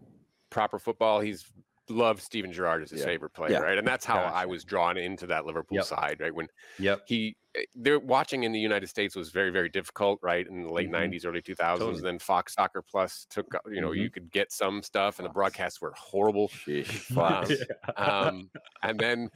[0.49, 1.45] proper football he's
[1.89, 3.05] loved Steven Gerrard as his Yeah.
[3.07, 3.59] favorite player Yeah.
[3.59, 5.86] right and that's how I was drawn into that Liverpool Yep.
[5.86, 6.47] side right when
[6.79, 7.36] yep he
[7.75, 11.11] they're watching in the United States was very very difficult right in the late Mhm.
[11.13, 12.01] 90s early 2000s Totally.
[12.01, 15.79] then Fox Soccer Plus took you know you could get some stuff and the broadcasts
[15.81, 16.49] were horrible
[17.15, 17.45] Um,
[17.97, 18.49] um,
[18.81, 19.29] and then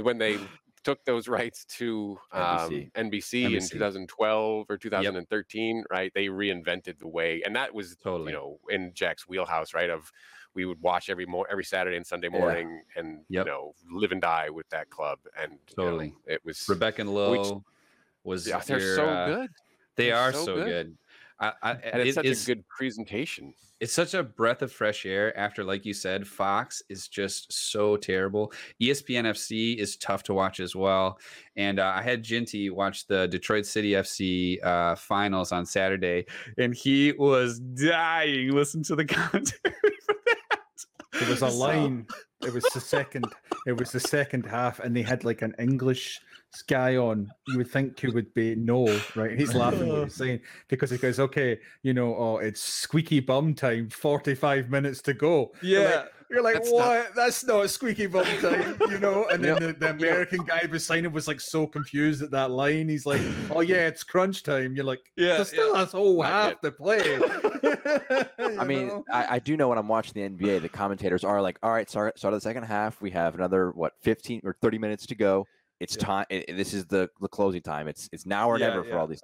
[0.00, 0.38] when they
[0.84, 2.92] took those rights to um, NBC.
[2.94, 8.32] NBC, in 2012 or 2013 right they reinvented the way and that was Totally.
[8.32, 10.10] you know in Jack's wheelhouse right of
[10.58, 12.38] we would watch every mo- every Saturday and Sunday Yeah.
[12.40, 13.46] morning and Yep.
[13.46, 16.14] you know live and die with that club and you know, Totally.
[16.26, 17.64] it was rebecca and lowe
[18.24, 19.50] was yeah, they're your, so uh, good
[19.96, 20.66] they They're are so so good.
[20.66, 20.98] good,
[21.40, 23.54] I, I, and it's it such is- a good presentation.
[23.80, 27.96] it's such a breath of fresh air after like you said fox is just so
[27.96, 28.52] terrible
[28.82, 31.06] espn fc is tough to watch as well
[31.54, 34.20] and uh, i had jinty watch the detroit city fc
[34.64, 36.26] uh, finals on saturday
[36.62, 39.74] and he was dying listen to the commentary
[40.26, 40.27] that
[41.18, 42.06] There was a line.
[42.44, 43.26] It was the second.
[43.66, 46.20] It was the second half, and they had like an English
[46.68, 47.28] guy on.
[47.48, 49.36] You would think he would be no, right?
[49.38, 53.88] He's laughing he's saying because he goes, "Okay, you know, oh, it's squeaky bum time.
[53.90, 56.84] Forty-five minutes to go." Yeah You're like, That's what?
[56.84, 59.26] not- That's not squeaky bum time, you know?
[59.32, 59.78] And then Yep.
[59.80, 62.86] the, the American guy beside him was like so confused at that line.
[62.90, 64.76] He's like, oh, yeah, it's crunch time.
[64.76, 67.18] You're like, Yeah, there's still a whole half to play.
[68.58, 71.58] I mean, I, I do know when I'm watching the NBA, the commentators are like,
[71.62, 73.00] "All right, start start of the second half.
[73.00, 75.46] We have another what 15 or 30 minutes to go.
[75.80, 76.04] It's Yeah.
[76.04, 76.26] time.
[76.30, 77.88] i- this is the the closing time.
[77.88, 79.22] It's it's now or Yeah, never for all these."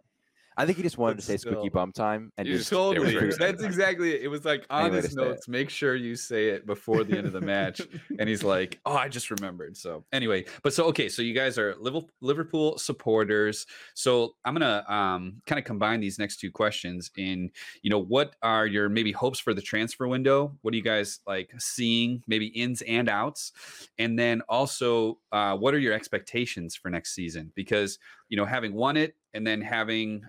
[0.56, 1.70] I think he just wanted But to say squeaky still.
[1.70, 5.02] bum time and You just was totally that's exactly it it was like on Anyway
[5.02, 7.80] his notes make sure you say it before the end of the match
[8.18, 11.58] and he's like, "Oh, I just remembered." So anyway, but so okay, so you guys
[11.58, 13.66] are Liverpool, Liverpool supporters.
[13.94, 17.50] So I'm gonna um, kind of combine these next two questions in,
[17.82, 20.56] you know, what are your maybe hopes for the transfer window?
[20.62, 23.52] What are you guys like seeing, maybe ins and outs,
[23.98, 27.52] and then also uh, what are your expectations for next season?
[27.54, 27.98] Because
[28.34, 30.24] you know, having won it and then having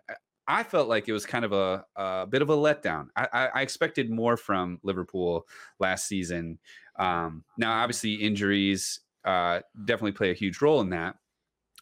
[0.47, 3.07] I felt like it was kind of a, a bit of a letdown.
[3.15, 5.47] I, I, I expected more from Liverpool
[5.79, 6.59] last season.
[6.99, 11.15] Um, now, obviously, injuries uh, definitely play a huge role in that.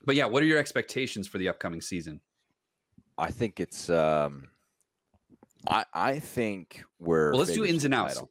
[0.05, 2.21] But yeah, what are your expectations for the upcoming season?
[3.17, 4.47] I think it's um
[5.67, 8.23] I I think we're Well, let's do ins and outs.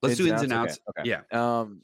[0.00, 0.78] Let's do ins and Okay, outs.
[0.90, 1.08] okay.
[1.10, 1.22] Yeah.
[1.32, 1.82] Um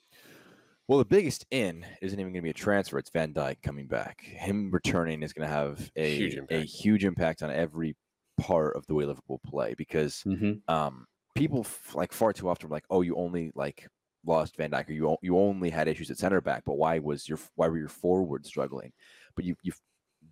[0.91, 3.87] well the biggest in isn't even going to be a transfer, it's Van Dijk coming
[3.87, 4.23] back.
[4.23, 6.69] Him returning is going to have a Huge a impact.
[6.69, 7.97] huge impact on every
[8.41, 10.53] part of the way Liverpool play because Mm-hmm.
[10.75, 13.87] um people f- like far too often are like oh you only like
[14.27, 16.99] lost Van Dijk or you o- you only had issues at center back but why
[16.99, 18.93] was your why were your forwards struggling
[19.37, 19.81] but you you f-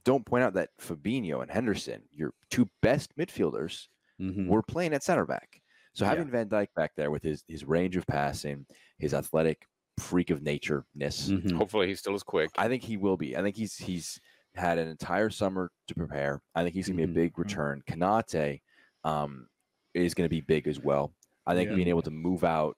[0.04, 3.86] don't point out that Fabinho and Henderson your two best midfielders
[4.20, 4.48] Mm-hmm.
[4.48, 5.60] were playing at center back.
[5.94, 6.08] So Yeah.
[6.10, 8.66] having Van Dijk back there with his his range of passing,
[8.98, 9.62] his athletic
[9.98, 11.56] freak of nature ness, Mm-hmm.
[11.56, 12.50] Hopefully, he still is quick.
[12.56, 13.36] I think he will be.
[13.36, 14.18] I think he's he's
[14.54, 16.40] had an entire summer to prepare.
[16.54, 17.06] I think he's gonna Mhm.
[17.14, 17.82] be a big return.
[17.88, 18.60] Konaté
[19.04, 19.48] um,
[19.94, 21.12] is gonna be big as well.
[21.46, 21.76] I think Yeah.
[21.76, 22.76] being able to move out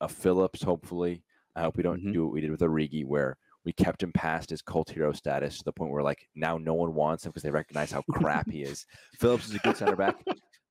[0.00, 1.22] a Phillips, hopefully.
[1.56, 2.12] I hope we don't Mhm.
[2.12, 5.58] do what we did with Origi, where we kept him past his cult hero status
[5.58, 8.50] to the point where like now no one wants him because they recognize how crap
[8.50, 8.86] he is.
[9.20, 10.22] Phillips is a good center back,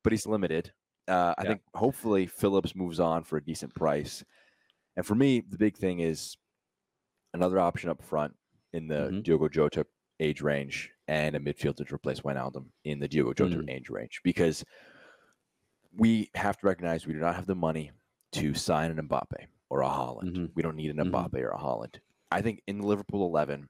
[0.03, 0.71] but he's limited.
[1.07, 1.49] Uh, I Yeah.
[1.49, 4.23] think hopefully Phillips moves on for a decent price.
[4.95, 6.35] And for me, the big thing is
[7.33, 8.35] another option up front
[8.73, 9.23] in the Mhm.
[9.23, 9.85] Diogo Jota
[10.19, 13.69] age range and a midfielder to replace Wijnaldum in the Diogo Jota Mm.
[13.69, 14.63] age range because
[15.93, 17.91] we have to recognize we do not have the money
[18.33, 20.35] to sign an Mbappe or a Haaland.
[20.35, 20.51] Mhm.
[20.55, 21.11] We don't need an Mhm.
[21.11, 21.99] Mbappe or a Haaland.
[22.31, 23.69] I think in the Liverpool 11,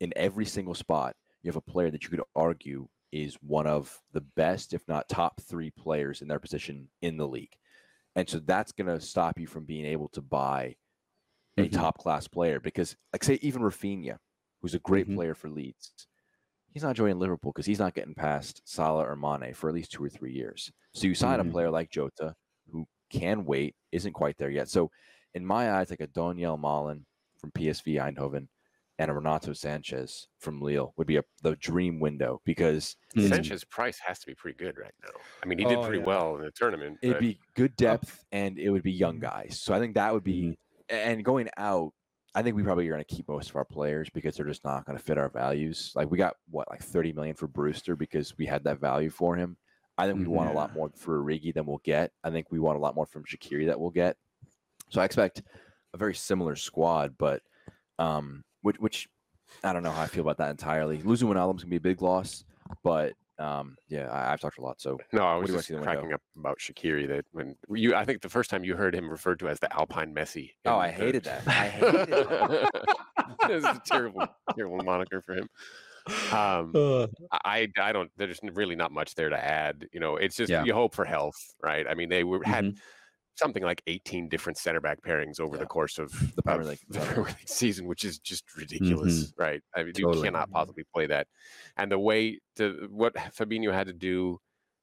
[0.00, 4.02] in every single spot, you have a player that you could argue is one of
[4.12, 7.56] the best, if not top three players in their position in the league.
[8.16, 10.76] And so that's going to stop you from being able to buy
[11.58, 11.70] a Mhm.
[11.70, 14.18] top class player because, like, say, even Rafinha,
[14.60, 15.10] who's a great Mhm.
[15.10, 16.08] player for Leeds,
[16.72, 19.92] he's not joining Liverpool because he's not getting past Salah or Mane for at least
[19.92, 20.72] two or three years.
[20.94, 21.40] So you sign Mhm.
[21.40, 22.34] a player like Jota
[22.70, 24.68] who can wait, isn't quite there yet.
[24.68, 24.90] So
[25.34, 27.04] in my eyes, like a Donyell Malen
[27.38, 28.48] from PSV Eindhoven
[29.00, 33.30] and a Renato Sanches from Lille would be a, the dream window because Mhm.
[33.30, 35.18] Sanches price has to be pretty good right now.
[35.42, 36.04] I mean, he did Oh, pretty yeah.
[36.04, 36.98] well in the tournament.
[37.00, 39.58] it'd but- be good depth and it would be young guys.
[39.62, 40.58] So I think that would be
[40.90, 41.94] and going out.
[42.34, 44.64] I think we probably are going to keep most of our players because they're just
[44.64, 45.92] not going to fit our values.
[45.96, 49.34] Like we got what like 30 million for Brewster because we had that value for
[49.34, 49.56] him.
[49.96, 52.12] I think we want a lot more for Origi than we'll get.
[52.22, 54.16] I think we want a lot more from Shaqiri that we'll get.
[54.90, 55.42] So I expect
[55.94, 57.42] a very similar squad, but
[57.98, 59.08] um, which which
[59.64, 61.02] I don't know how I feel about that entirely.
[61.02, 62.44] Losing one Wijnaldum's gonna be a big loss,
[62.84, 64.80] but um, yeah, I, I've talked a lot.
[64.80, 67.24] So No, I was do you wanna just see the cracking up about Shaqiri that
[67.32, 70.14] when you, I think the first time you heard him referred to as the Alpine
[70.14, 70.50] Messi.
[70.66, 71.48] Oh, in I the- hated that.
[71.48, 72.68] I hated it.
[73.48, 75.48] It's a terrible, terrible moniker for him.
[76.32, 76.72] Um,
[77.44, 78.10] I, I don't.
[78.16, 79.86] There's really not much there to add.
[79.92, 80.64] You know, it's just Yeah.
[80.64, 81.86] you hope for health, right?
[81.88, 82.78] I mean, they were had Mhm.
[83.40, 85.62] Something like 18 different center back pairings over Yeah.
[85.62, 87.34] the course of The Premier League, the.
[87.46, 89.42] Season, which is just ridiculous, mm-hmm.
[89.42, 89.62] right?
[89.74, 90.18] I mean, Totally.
[90.18, 90.54] you cannot mm-hmm.
[90.54, 91.26] possibly play that.
[91.76, 94.38] And the way to what Fabinho had to do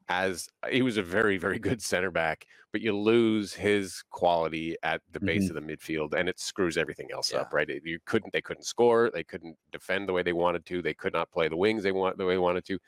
[0.10, 5.02] as he was a very, very good center back, but you lose his quality at
[5.12, 5.58] the base mm-hmm.
[5.58, 7.70] of the midfield, and it screws everything else up, right?
[7.84, 11.12] You couldn't, they couldn't score, they couldn't defend the way they wanted to, they could
[11.12, 12.80] not play the wings they want the way they wanted to.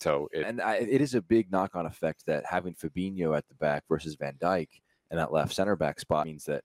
[0.00, 3.54] So it, and I, it is a big knock-on effect that having Fabinho at the
[3.54, 4.68] back versus Van Dijk
[5.10, 6.64] and that left center back spot means that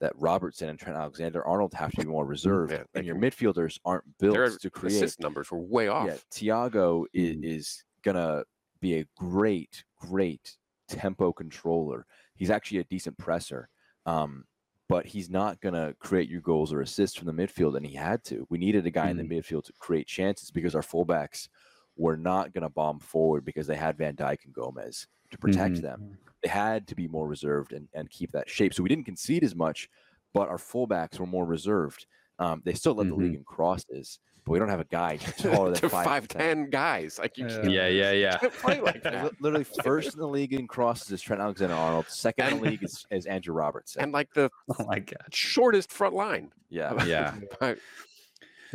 [0.00, 4.04] that Robertson and Trent Alexander-Arnold have to be more reserved, Yeah, and your midfielders aren't
[4.18, 4.96] built their to create.
[4.96, 6.08] assist numbers were way off.
[6.08, 7.44] Yeah, Thiago is, Mhm.
[7.44, 8.44] is gonna
[8.80, 10.56] be a great, great
[10.88, 12.04] tempo controller.
[12.34, 13.68] He's actually a decent presser,
[14.04, 14.44] um,
[14.88, 18.24] but he's not gonna create your goals or assists from the midfield, and he had
[18.24, 18.44] to.
[18.50, 21.48] We needed a guy in the midfield to create chances because our fullbacks
[21.96, 25.82] were not gonna bomb forward because they had Van Dijk and Gomez to protect Mhm.
[25.82, 26.18] them.
[26.42, 28.74] They had to be more reserved and, and keep that shape.
[28.74, 29.88] So we didn't concede as much,
[30.34, 32.06] but our fullbacks were more reserved.
[32.38, 35.70] Um, they still led the league in crosses, but we don't have a guy taller
[35.70, 37.56] than to five, five ten guys, like you Yeah.
[37.60, 38.38] can't, Yeah, yeah, yeah.
[38.40, 39.40] can't play like that.
[39.40, 42.06] Literally first in the league in crosses is Trent Alexander Arnold.
[42.08, 44.02] Second in the league is, is Andrew Robertson.
[44.02, 45.32] and like the Oh my god.
[45.32, 46.50] shortest front line.
[46.70, 47.04] yeah.
[47.04, 47.34] Yeah.
[47.60, 47.78] But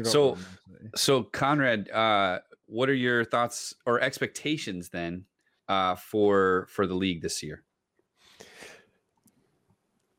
[0.03, 0.43] So- there, Man
[0.83, 0.89] City.
[0.95, 5.25] So Conrad, uh, what are your thoughts or expectations then
[5.67, 7.63] uh, for for the league this year?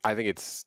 [0.04, 0.64] I think it's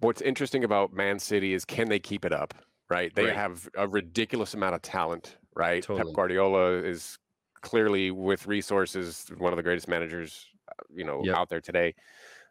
[0.00, 2.54] what's interesting about Man City is can they keep it up?
[2.90, 3.34] Right, they Right.
[3.34, 5.38] have a ridiculous amount of talent.
[5.54, 6.06] Right, Totally.
[6.10, 7.18] Pep Guardiola is
[7.62, 11.36] clearly with resources one of the greatest managers uh, you know Yep.
[11.36, 11.94] out there today.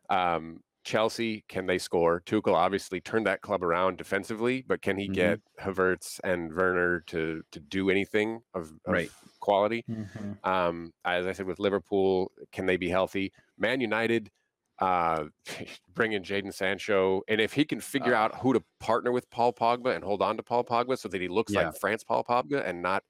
[0.10, 2.22] Um, Chelsea, can they score?
[2.22, 5.10] Tuchel obviously turned that club around defensively, but can he Mhm.
[5.10, 9.12] get Havertz and Werner to to do anything of, of Right.
[9.40, 9.86] quality?
[9.88, 10.40] Mhm.
[10.44, 13.34] Um, as I said with Liverpool, can they be healthy?
[13.58, 14.32] Man United,
[14.80, 15.26] uh,
[15.90, 18.24] bring in Jadon Sancho, and if he can figure Ah.
[18.26, 21.22] out who to partner with Paul Pogba and hold on to Paul Pogba so that
[21.22, 21.58] he looks Yeah.
[21.58, 23.04] like France Paul Pogba and not,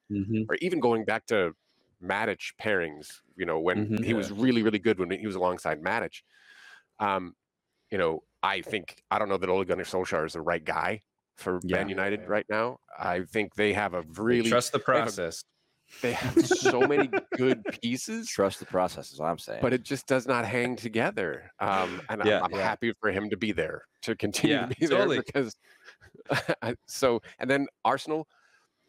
[0.48, 1.54] or even going back to
[2.02, 4.04] Matic pairings, you know, when Mhm.
[4.04, 6.22] he was really really good when he was alongside Matic.
[7.00, 7.34] Um,
[7.92, 11.00] you know, I think I don't know that Ole Gunnar Solskjaer is the right guy
[11.36, 11.76] for Yeah.
[11.76, 12.78] Man United right now.
[12.98, 15.44] I think they have a They really trust the have a- process.
[16.00, 19.60] they have so many good pieces Trust the process is what I'm saying.
[19.60, 21.50] but it just does not hang together.
[21.60, 22.38] Um, and Yeah.
[22.38, 22.62] I'm, I'm Yeah.
[22.62, 25.16] happy for him to be there to continue Yeah, to be totally.
[25.16, 25.54] there because
[26.86, 28.26] so and then Arsenal,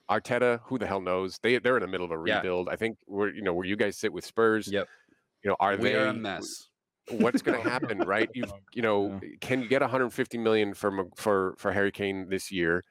[0.09, 1.37] Arteta, who the hell knows?
[1.43, 2.37] They they're in the middle of a Yeah.
[2.37, 2.69] rebuild.
[2.69, 4.67] I think where you know where you guys sit with Spurs.
[4.67, 4.87] Yep.
[5.43, 6.69] You know, are We they are a mess.
[7.09, 8.29] What's going to happen, right?
[8.33, 12.83] You you know, can you get 150 million for for for Harry Kane this year?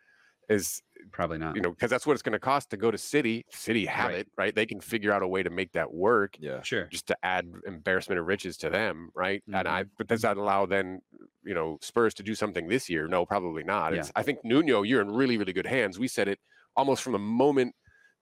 [0.49, 0.83] Is
[1.13, 1.57] Probably not.
[1.57, 3.45] you know because that's what it's going to cost to go to City.
[3.51, 4.19] City have Right.
[4.19, 4.55] it, right?
[4.55, 6.63] They can figure out a way to make that work yeah.
[6.63, 6.87] Sure.
[6.87, 9.43] just to add embarrassment of riches to them, right?
[9.47, 9.93] And I, Mm-hmm.
[9.99, 11.01] but does that allow then,
[11.45, 13.07] you know, Spurs to do something this year?
[13.09, 13.95] No, probably not.
[13.95, 15.99] It's, I think Nuno, you're in really, really good hands.
[15.99, 16.39] We said it
[16.77, 17.75] almost from the moment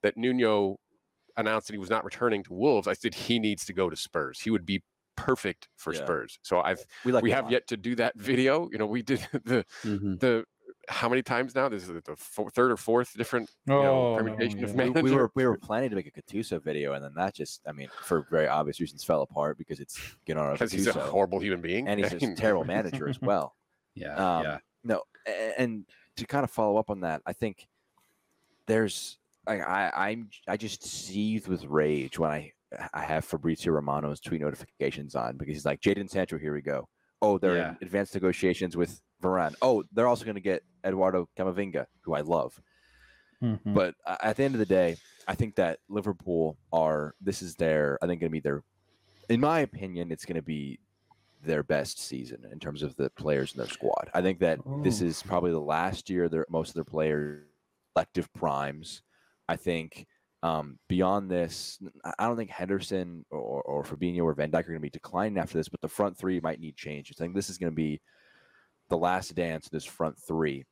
[0.03, 0.77] that Nuno
[1.37, 2.87] announced that he was not returning to Wolves.
[2.87, 4.41] I said he needs to go to Spurs.
[4.41, 4.83] He would be
[5.21, 6.01] perfect for Yeah.
[6.01, 6.39] Spurs.
[6.43, 7.53] So I've We like we have lot.
[7.53, 8.69] yet to do that video.
[8.71, 10.21] You know, we did the Mhm.
[10.21, 10.45] the
[10.89, 11.69] how many times now?
[11.69, 14.77] This is the four, third or fourth different you know, Oh, permutation of yeah.
[14.77, 15.03] We, manager.
[15.03, 17.73] we were we were planning to make a Gattuso video, and then that just I
[17.73, 21.39] mean for very obvious reasons fell apart because it's getting on because he's a horrible
[21.39, 23.55] human being, and he's a terrible manager as well.
[23.95, 24.15] Yeah.
[24.17, 24.59] Um, yeah.
[24.83, 25.03] No,
[25.59, 25.85] and
[26.17, 27.69] to kind of follow up on that, I think
[28.67, 32.53] there's I I I'm I just seethe with rage when I
[32.95, 36.89] I have Fabrizio Romano's tweet notifications on because he's like Jadon Sancho, here we go.
[37.23, 37.71] Oh, they're Yeah.
[37.71, 39.55] in advanced negotiations with Varane.
[39.61, 42.61] Oh, they're also going to get Eduardo Camavinga, who I love.
[43.43, 43.75] Mhm.
[43.75, 44.97] But uh, at the end of the day,
[45.27, 48.63] I think that Liverpool are this is their I think going to be their
[49.29, 50.79] in my opinion it's going to be
[51.43, 54.11] their best season in terms of the players in their squad.
[54.13, 55.07] I think that this Oh.
[55.07, 57.45] is probably the last year their most of their players
[57.95, 59.03] collective primes.
[59.49, 60.07] I think
[60.43, 61.79] um, beyond this,
[62.19, 65.39] I don't think Henderson or, or Fabinho or Van Dijk are going to be declining
[65.39, 67.17] after this, but the front three might need changes.
[67.21, 68.01] I think this is going to be
[68.89, 70.65] the last dance of this front three.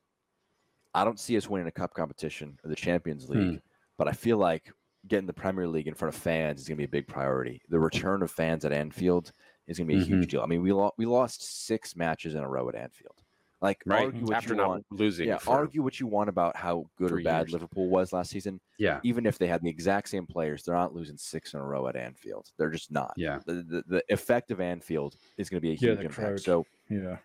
[0.93, 3.33] I don't see us winning a cup competition or the Champions Hmm.
[3.33, 3.61] League,
[3.97, 4.71] but I feel like
[5.07, 7.61] getting the Premier League in front of fans is going to be a big priority.
[7.69, 9.31] The return of fans at Anfield
[9.67, 10.13] is going to be a Mm-hmm.
[10.21, 10.41] huge deal.
[10.41, 13.15] I mean, we lo- we lost six matches in a row at Anfield.
[13.61, 14.05] Like, Right.
[14.05, 14.85] argue what After you not want.
[14.89, 17.53] losing, Yeah, argue what you want about how good or bad years.
[17.53, 18.61] Liverpool was last season.
[18.77, 19.01] Yeah.
[19.03, 21.87] Even if they had the exact same players, they're not losing six in a row
[21.87, 22.49] at Anfield.
[22.57, 23.13] They're just not.
[23.17, 23.39] Yeah.
[23.45, 26.15] The, the, the effect of Anfield is going to be a Yeah, huge the impact.
[26.17, 26.39] crowd.
[26.39, 27.17] So Yeah.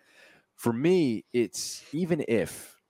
[0.57, 2.81] for me, it's even if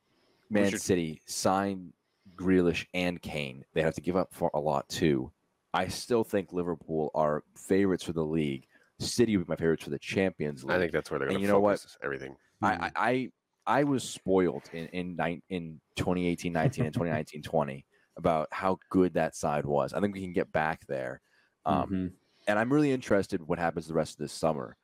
[0.49, 1.93] Man should- City sign
[2.37, 5.31] Grealish and Kane, they have to give up for a lot too.
[5.75, 8.67] I still think Liverpool are favorites for the league.
[9.01, 10.75] City would be my favorites for the Champions League.
[10.77, 11.79] I think that's where they're going to you know what?
[11.81, 12.37] focus everything.
[12.63, 13.31] I, I I
[13.67, 17.85] I was spoiled in in in 2018 19 and 2019 20
[18.17, 19.93] about how good that side was.
[19.93, 21.21] I think we can get back there.
[21.67, 22.13] Um, Mhm.
[22.47, 24.77] and I'm really interested what happens the rest of this summer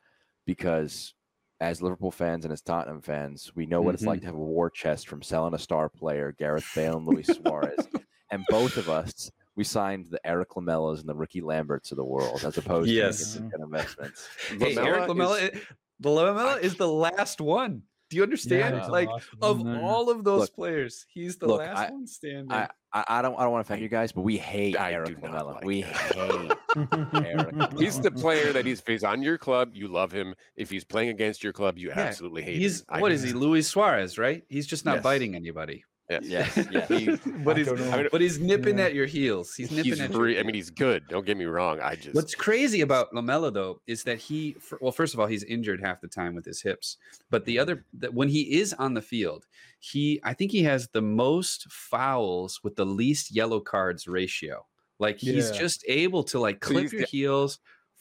[0.46, 1.14] because
[1.60, 4.38] as Liverpool fans and as Tottenham fans, we know what it's like to have a
[4.38, 7.86] war chest from selling a star player, Gareth Bale and Luis Suarez.
[8.32, 12.04] and both of us, we signed the Erik Lamelas and the Ricky Lamberts of the
[12.04, 13.34] world as opposed Yes.
[13.34, 14.26] to investments.
[14.58, 15.60] Hey, Erik Lamela is-
[16.00, 17.82] the Lamela is the last one.
[18.08, 18.74] Do you understand?
[18.76, 18.86] Yeah.
[18.88, 19.08] like
[19.40, 22.50] of all of those Look- players, he's the look, last I- one standing.
[22.50, 24.92] I, I, I don't I don't want to offend you guys, but we hate I
[24.94, 25.52] Eric do Lamela.
[25.52, 26.58] like we Eric.
[26.74, 27.78] hate Eric.
[27.78, 30.34] He's the player that he's, if he's on your club, you love him.
[30.56, 32.86] If he's playing against your club, you Yeah, absolutely hate he's him.
[32.88, 33.18] I what he?
[33.32, 33.36] not.
[33.36, 34.42] Luis Suarez, right?
[34.48, 35.02] He's just not Yes.
[35.04, 35.84] biting anybody.
[36.10, 36.56] Yes.
[36.56, 36.88] Yes, yes.
[36.88, 37.68] He- but he's.
[37.68, 38.84] I mean, but he's nipping Yeah.
[38.84, 39.54] at your heels.
[39.54, 41.06] He's nipping he's at your re- I mean, he's good.
[41.08, 41.80] Don't get me wrong.
[41.80, 45.44] I just What's crazy about Lamela though is that he, well, first of all, he's
[45.44, 46.96] injured half the time with his hips.
[47.30, 47.62] But the mm-hmm.
[47.62, 49.46] other, that when he is on the field,
[49.78, 54.66] he, I think he has the most fouls with the least yellow cards ratio.
[54.98, 55.58] Like he's Yeah.
[55.58, 57.58] just able to like clip he's your heels,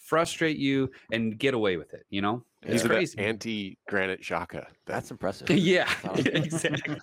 [0.09, 2.05] frustrate you, and get away with it.
[2.09, 3.19] You know, he's it's the crazy.
[3.19, 4.65] anti Granit Xhaka.
[4.87, 5.49] That's impressive.
[5.73, 6.97] yeah, exactly,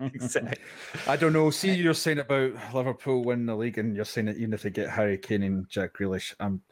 [0.00, 0.62] exactly.
[1.08, 1.50] I don't know.
[1.50, 4.70] See, you're saying about Liverpool winning the league, and you're saying that even if they
[4.70, 6.62] get Harry Kane and Jack Grealish, um,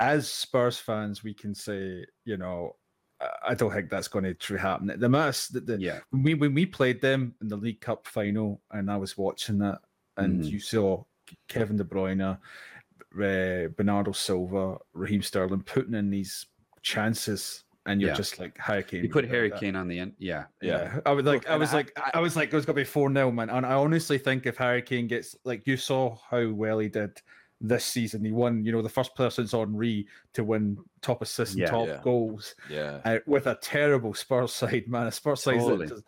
[0.00, 2.74] as Spurs fans, we can say, you know,
[3.20, 4.92] I- I don't think that's going to truly happen.
[4.96, 8.06] The mass, the, the, Yeah, when we when we played them in the League Cup
[8.06, 9.78] final, and I was watching that,
[10.16, 10.50] and Mhm.
[10.50, 11.04] you saw
[11.48, 12.38] Kevin De Bruyne,
[13.20, 16.46] uh, Bernardo Silva, Raheem Sterling putting in these
[16.82, 18.16] chances, and you're Yeah.
[18.16, 19.02] just like Harry Kane.
[19.04, 20.12] you put uh, Harry Kane on the end.
[20.18, 22.84] Yeah, yeah, I was like, I was like, I, was like, it was gonna be
[22.84, 23.50] four 0 man.
[23.50, 27.20] And I honestly think if Harry Kane gets like you saw how well he did
[27.60, 28.64] this season, he won.
[28.64, 31.70] You know, the first player since Henry to win top assists and Yeah.
[31.70, 32.00] top Yeah.
[32.02, 33.00] goals Yeah.
[33.04, 35.06] uh, with a terrible Spurs side, man.
[35.06, 35.86] A Spurs side Totally.
[35.88, 36.02] that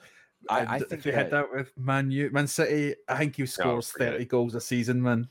[0.49, 3.37] I- and I if think they had that- with Man U, Man City, I think
[3.37, 4.11] he scores forget it.
[4.13, 5.29] thirty goals a season, man.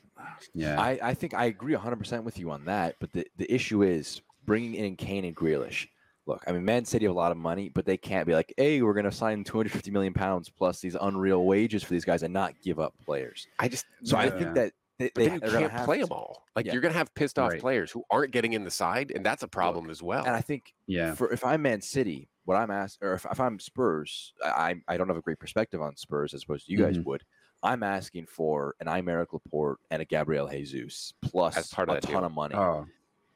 [0.53, 0.79] Yeah.
[0.79, 2.95] I, I think I agree 100% with you on that.
[2.99, 5.87] But the, the issue is bringing in Kane and Grealish.
[6.25, 8.53] Look, I mean, Man City have a lot of money, but they can't be like,
[8.57, 12.21] hey, we're going to sign 250 million pounds plus these unreal wages for these guys
[12.23, 13.47] and not give up players.
[13.57, 15.99] I just So I think that they, But they, then you they're gonna can't play
[15.99, 16.05] to.
[16.05, 16.43] them all.
[16.55, 16.73] Like Yeah.
[16.73, 17.61] you're gonna have pissed off Right.
[17.61, 20.25] players who aren't getting in the side, and that's a problem as well.
[20.25, 21.13] And I think yeah.
[21.15, 24.97] for if I'm Man City, what I'm asked, or if, if I'm Spurs, I I
[24.97, 27.05] don't have a great perspective on Spurs as opposed to you guys Mhm.
[27.05, 27.23] would.
[27.61, 32.13] I'm asking for an Aymeric Laporte and a Gabriel Jesus plus part of a ton
[32.13, 32.23] deal.
[32.25, 32.55] of money.
[32.55, 32.85] Oh,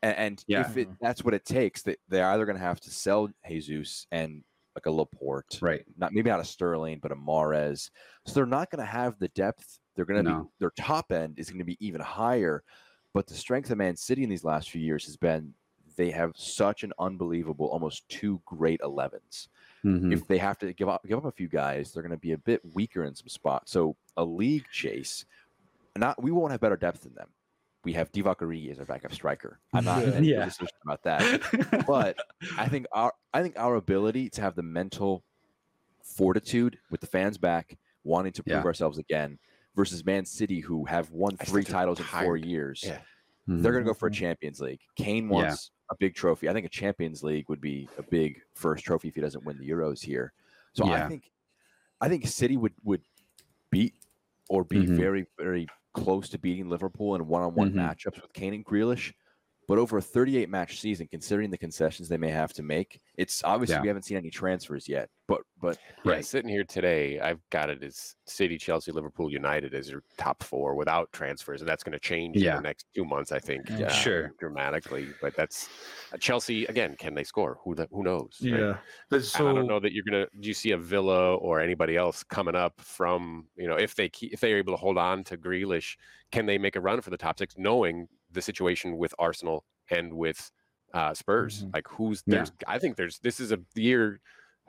[0.02, 0.62] And, and Yeah.
[0.62, 4.08] if it, that's what it takes, that they're either going to have to sell Jesus
[4.12, 4.44] and
[4.76, 5.86] like a Laporte, right.
[5.98, 7.90] not maybe not a Sterling, but a Mahrez.
[8.26, 9.80] So they're not going to have the depth.
[9.96, 10.44] They're going to No.
[10.44, 12.64] be their top end is going to be even higher.
[13.14, 15.54] But the strength of Man City in these last few years has been
[15.96, 19.48] they have such an unbelievable, almost two great 11s.
[19.86, 20.14] Mhm.
[20.14, 22.32] If they have to give up give up a few guys, they're going to be
[22.32, 23.72] a bit weaker in some spots.
[23.72, 25.26] So a league chase,
[25.98, 27.28] not we won't have better depth than them.
[27.84, 29.60] We have Divock Origi as our backup striker.
[29.74, 30.46] I'm not in any Yeah.
[30.46, 32.16] decision about that but
[32.58, 35.24] I think our I think our ability to have the mental
[36.02, 38.64] fortitude with the fans back, wanting to prove Yeah.
[38.64, 39.38] ourselves again,
[39.76, 42.84] versus Man City who have won three titles in four years.
[42.86, 43.00] Yeah.
[43.48, 43.76] They're Mhm.
[43.76, 44.12] gonna go for a.
[44.12, 44.82] Champions League.
[44.96, 45.32] Kane Yeah.
[45.32, 46.48] wants a big trophy.
[46.50, 49.58] I think a Champions League would be a big first trophy if he doesn't win
[49.58, 50.34] the Euros here.
[50.74, 51.06] So Yeah.
[51.06, 51.30] I think
[52.02, 53.02] I think City would would
[53.70, 53.96] beat
[54.50, 54.96] or be Mhm.
[54.98, 57.76] very very close to beating Liverpool in one-on-one Mhm.
[57.76, 59.14] matchups with Kane and Grealish.
[59.68, 63.44] But over a 38 match season, considering the concessions they may have to make, it's
[63.44, 63.82] obviously Yeah.
[63.82, 65.10] we haven't seen any transfers yet.
[65.28, 66.26] But but Yeah, Right.
[66.26, 70.76] sitting here today, I've got it as City, Chelsea, Liverpool, United as your top four
[70.76, 73.70] without transfers, and that's going to change in the next two months, I think.
[73.70, 73.86] Yeah.
[73.86, 74.34] uh, Sure.
[74.40, 75.08] dramatically.
[75.22, 75.70] But that's
[76.12, 76.96] uh, Chelsea again.
[76.98, 77.60] Can they score?
[77.64, 78.38] Who the, who knows?
[78.42, 78.60] right?
[78.60, 78.78] Yeah,
[79.10, 80.28] but And so I don't know that you're gonna.
[80.38, 84.10] Do you see a Villa or anybody else coming up from you know if they
[84.10, 85.96] keep, if they're able to hold on to Grealish,
[86.34, 90.14] can they make a run for the top six, knowing the situation with Arsenal and
[90.14, 90.52] with
[90.94, 91.64] uh, Spurs?
[91.66, 91.74] Mhm.
[91.76, 92.36] Like who's Yeah.
[92.38, 92.52] there's?
[92.68, 94.20] I think there's this is a year.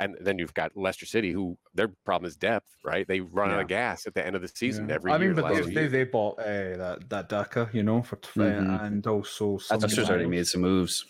[0.00, 3.06] And then you've got Leicester City, who their problem is depth, right?
[3.06, 4.96] They run out of gas at the end of the season Yeah.
[4.96, 5.22] every I year.
[5.22, 8.16] I mean, the but they, they, they bought uh, that that Daka, you know, for
[8.16, 8.82] tw- uh, Mhm.
[8.86, 11.06] and also some Leicester's already made some moves.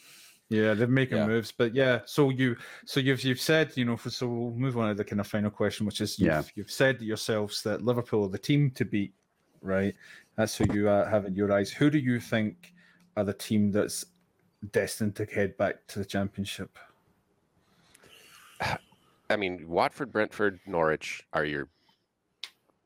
[0.50, 1.26] Yeah, they're making Yeah.
[1.26, 2.00] moves, but yeah.
[2.04, 5.02] So you, so you've you've said, you know, for, so we'll move on to the
[5.04, 6.42] kind of final question, which is, you've, Yeah.
[6.54, 9.14] you've said yourselves that Liverpool are the team to beat,
[9.62, 9.94] right?
[10.36, 11.70] That's who you uh, have in your eyes.
[11.70, 12.72] Who do you think
[13.16, 14.04] are the team that's
[14.72, 16.78] destined to head back to the championship?
[19.30, 21.68] I mean, Watford, Brentford, Norwich are your.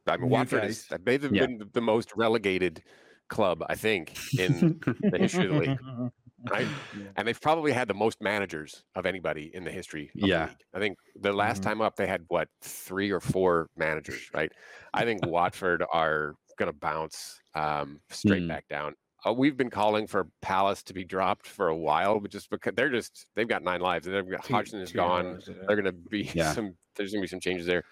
[0.07, 1.01] I mean, You Watford is guys.
[1.05, 1.46] they've Yeah.
[1.46, 2.82] been the- the most relegated
[3.28, 5.78] club, I think, in the history of the league.
[6.53, 6.68] Right?
[7.16, 10.44] And they've probably had the most managers of anybody in the history of Yeah.
[10.44, 10.57] the league.
[10.72, 11.64] I think the last Mhm.
[11.64, 14.53] time up they had what three or four managers, right?
[14.94, 18.48] I think Watford are gonna bounce um, straight Mm.
[18.48, 18.94] back down.
[19.26, 22.74] Uh, we've been calling for Palace to be dropped for a while, but just because
[22.76, 25.26] they're just they've got nine lives and they've got Two- Hodgson is gone.
[25.26, 25.54] hours, yeah.
[25.66, 26.52] They're gonna be Yeah.
[26.52, 27.84] some there's gonna be some changes there.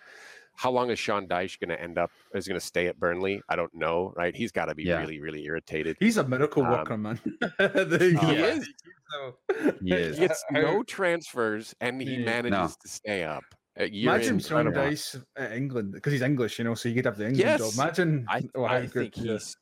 [0.58, 2.10] How long is Sean Dyche gonna end up?
[2.32, 3.42] Is gonna stay at Burnley?
[3.48, 4.34] I don't know, right?
[4.34, 5.00] He's got to be Yeah.
[5.00, 5.96] really, really irritated.
[6.00, 7.20] He's a miracle Um, worker, man.
[7.58, 8.68] He is.
[9.82, 10.16] He is.
[10.18, 12.24] He gets no transfers and he Yeah.
[12.24, 13.44] manages to stay up.
[13.78, 14.90] Year Imagine in, Sean year out.
[14.92, 17.60] Dyche at England because he's English, you know, so you could have the England Yes.
[17.60, 17.84] job.
[17.84, 19.32] Imagine I, oh, how I good- think yeah.
[19.34, 19.56] he's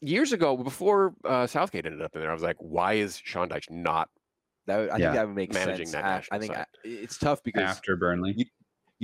[0.00, 3.48] Years ago, before uh, Southgate ended up in there, I was like, why is Sean
[3.48, 4.08] Dyche not?
[4.66, 4.78] that.
[4.78, 5.04] would- I Yeah.
[5.06, 5.92] think that would make Managing sense.
[5.92, 6.66] that I- I national think side.
[6.84, 8.34] I- it's tough because After Burnley.
[8.36, 8.44] you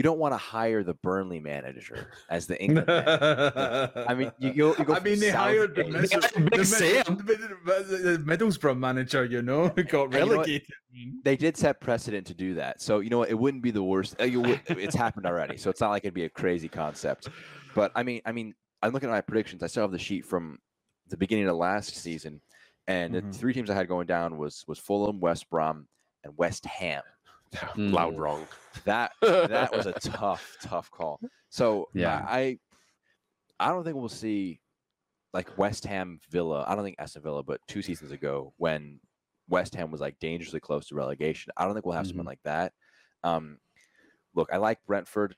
[0.02, 2.86] don't want to hire the Burnley manager as the England.
[2.86, 4.04] manager.
[4.08, 4.74] I mean, you go.
[4.78, 6.50] You go I mean, they hired the, Middles- the, Mid-
[7.28, 10.68] the, Middlesbrough manager, you know, who got And you know relegated.
[11.24, 12.80] they did set precedent to do that.
[12.80, 13.30] So you know what?
[13.30, 14.16] It wouldn't be the worst.
[14.20, 17.28] uh, you It's happened already, so it's not like it'd be a crazy concept.
[17.74, 19.62] But I mean, I mean, I'm looking at my predictions.
[19.62, 20.58] I still have the sheet from
[21.08, 22.40] the beginning of last season,
[22.86, 23.32] and Mhm.
[23.32, 25.86] the three teams I had going down was was Fulham, West Brom,
[26.24, 27.02] and West Ham.
[27.76, 28.18] Loud Mm.
[28.18, 28.46] wrong.
[28.84, 31.20] That that was a tough, tough call.
[31.48, 32.24] So Yeah.
[32.26, 32.58] I
[33.58, 34.60] I don't think we'll see
[35.32, 36.64] like West Ham Villa.
[36.66, 39.00] I don't think Aston Villa, but two seasons ago when
[39.48, 41.52] West Ham was like dangerously close to relegation.
[41.56, 42.72] I don't think we'll have someone like that.
[43.24, 43.58] Um,
[44.34, 45.34] look, I like Brentford,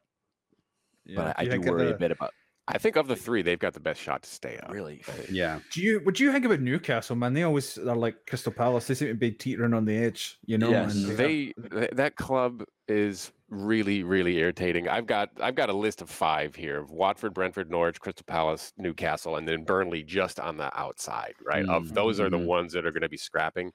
[1.16, 2.32] but I, I do worry a bit about
[2.74, 4.72] I think of the three, they've got the best shot to stay up.
[4.72, 5.02] really.
[5.30, 5.60] Yeah.
[5.70, 6.00] Do you?
[6.00, 7.34] What do you think about Newcastle, man?
[7.34, 8.86] They always are like Crystal Palace.
[8.86, 10.70] They seem to be teetering on the edge, you know.
[10.70, 10.94] Yes.
[10.94, 14.88] and They th- that club is really really irritating.
[14.88, 18.72] I've got I've got a list of five here: of Watford, Brentford, Norwich, Crystal Palace,
[18.78, 21.34] Newcastle, and then Burnley just on the outside.
[21.44, 22.46] Right of those are the Mhm.
[22.46, 23.72] ones that are going to be scrapping.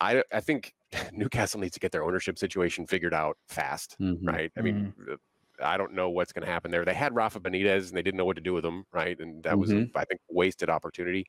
[0.00, 0.74] I I think
[1.12, 3.96] Newcastle needs to get their ownership situation figured out fast.
[4.00, 4.18] Mhm.
[4.26, 4.50] Right.
[4.56, 4.92] I mean.
[5.10, 5.16] uh,
[5.62, 6.84] I don't know what's going to happen there.
[6.84, 9.18] They had Rafa Benitez and they didn't know what to do with him, right?
[9.18, 11.26] And that was, a, I think, wasted opportunity.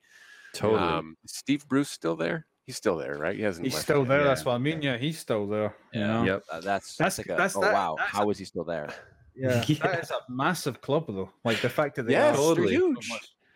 [0.54, 0.82] Totally.
[0.82, 2.46] Um, Steve Bruce still there?
[2.66, 3.36] He's still there, right?
[3.36, 3.66] He hasn't.
[3.66, 4.08] he's left still yet.
[4.10, 4.24] there.
[4.24, 4.48] That's Yeah.
[4.48, 4.82] what I mean.
[4.82, 5.76] Yeah, he's still there.
[5.94, 6.24] You know?
[6.24, 6.44] Yep.
[6.52, 8.64] Uh, that's That's- that's like a, that's- oh that- wow, that's how is he still
[8.64, 8.90] there?
[9.40, 9.78] Yeah, Yeah.
[9.84, 11.30] that is a massive club though.
[11.46, 12.74] Like the fact that they Yes, are Totally.
[12.74, 13.08] huge.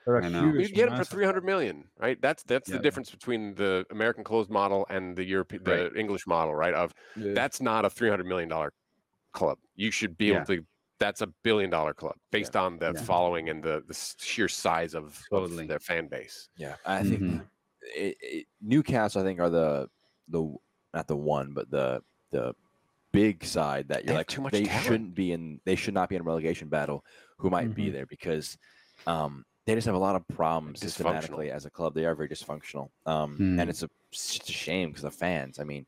[0.05, 0.43] They're a I know.
[0.51, 2.21] huge, We get it for three hundred million, right?
[2.21, 2.77] That's that's Yeah.
[2.77, 5.95] the difference between the American closed model and the European, the Right.
[5.97, 6.75] English model, right?
[6.75, 7.33] Of club.
[7.33, 8.71] that's not a three hundred million dollar
[9.33, 9.57] club.
[9.75, 10.37] You should be Yeah.
[10.37, 10.65] able to.
[10.99, 13.01] That's a billion dollar club based on the Yeah.
[13.01, 15.63] following and the, the sheer size of, Totally.
[15.63, 16.49] of their fan base.
[16.55, 17.47] Yeah, I think Mhm.
[17.95, 19.89] it, it, Newcastle, I think, are the
[20.27, 20.55] the
[20.93, 22.53] not the one, but the the
[23.11, 24.85] big side that you're have like too much they talent.
[24.85, 25.59] shouldn't be in.
[25.65, 27.03] They should not be in a relegation battle.
[27.39, 27.93] Who might be Mhm.
[27.93, 28.57] there because
[29.07, 31.95] um, they just have a lot of problems systematically as a club.
[31.95, 33.59] They are very dysfunctional, um, Hmm.
[33.59, 35.57] and it's a it's a shame because the fans.
[35.59, 35.87] I mean,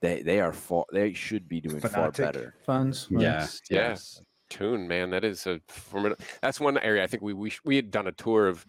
[0.00, 0.84] they they are far.
[0.92, 2.54] They should be doing far better.
[2.64, 3.08] Funds.
[3.10, 3.22] right?
[3.22, 3.46] Yeah.
[3.70, 3.88] Yeah.
[3.88, 4.22] Yes.
[4.48, 6.24] Tune, man, that is a formidable.
[6.40, 8.64] That's one area I think we we we had done a tour of,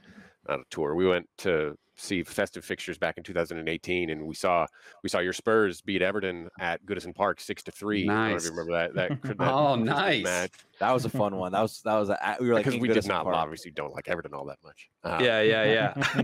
[0.50, 0.96] not a tour.
[0.96, 4.66] We went to see festive fixtures back in 2018, and we saw
[5.04, 8.04] we saw your Spurs beat Everton at Goodison Park six to three.
[8.04, 8.44] I don't know if Nice.
[8.46, 8.94] you remember that.
[9.22, 10.24] That, that Oh, nice.
[10.24, 10.52] match.
[10.80, 11.52] That was a fun one.
[11.54, 13.36] That was that was a, we were like because in we did not Park.
[13.36, 14.90] obviously don't like Everton all that much.
[15.04, 15.94] Uh, Yeah, yeah, yeah.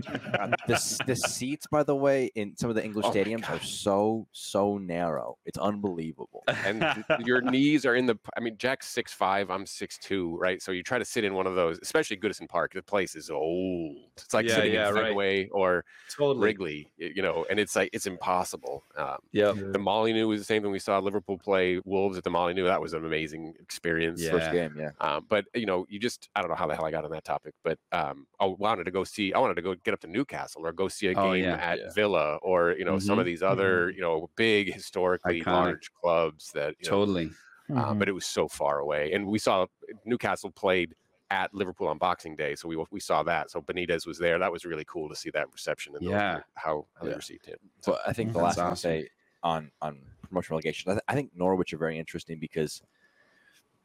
[0.66, 4.26] The, the seats, by the way, in some of the English Oh stadiums are so
[4.32, 5.36] so narrow.
[5.46, 6.44] It's unbelievable.
[6.46, 8.16] and your knees are in the.
[8.36, 9.50] I mean, Jack's six five.
[9.50, 10.60] I'm six two, right?
[10.62, 12.72] So you try to sit in one of those, especially Goodison Park.
[12.74, 13.96] The place is old.
[14.16, 15.04] It's like Yeah, sitting yeah, in right.
[15.08, 15.84] Fenway or or
[16.14, 16.44] Totally.
[16.44, 18.84] Wrigley, you know, and it's like it's impossible.
[18.96, 19.56] Um, Yep.
[19.72, 20.70] the Molineux was the same thing.
[20.70, 22.64] We saw Liverpool play Wolves at the Molineux.
[22.64, 24.20] That was an amazing experience.
[24.22, 24.30] Yeah.
[24.30, 24.90] First game, yeah.
[25.00, 27.10] Um, but you know, you just I don't know how the hell I got on
[27.12, 29.32] that topic, but um, I wanted to go see.
[29.32, 31.54] I wanted to go get up to Newcastle or go see a Oh, game yeah,
[31.56, 31.90] at yeah.
[31.94, 35.46] Villa or you know some of these other you know big historically Iconic.
[35.46, 37.30] large clubs that you know, Totally.
[37.74, 39.12] uh, but it was so far away.
[39.12, 39.66] And we saw
[40.04, 40.94] Newcastle played
[41.34, 43.50] at Liverpool on Boxing Day, so we we saw that.
[43.50, 44.38] So Benitez was there.
[44.38, 46.40] That was really cool to see that reception and those- Yeah.
[46.54, 47.58] how how they received him.
[47.80, 48.90] So I think the last thing I'll awesome.
[48.90, 49.08] say
[49.42, 52.82] on on promotion relegation, I, th- I think Norwich are very interesting because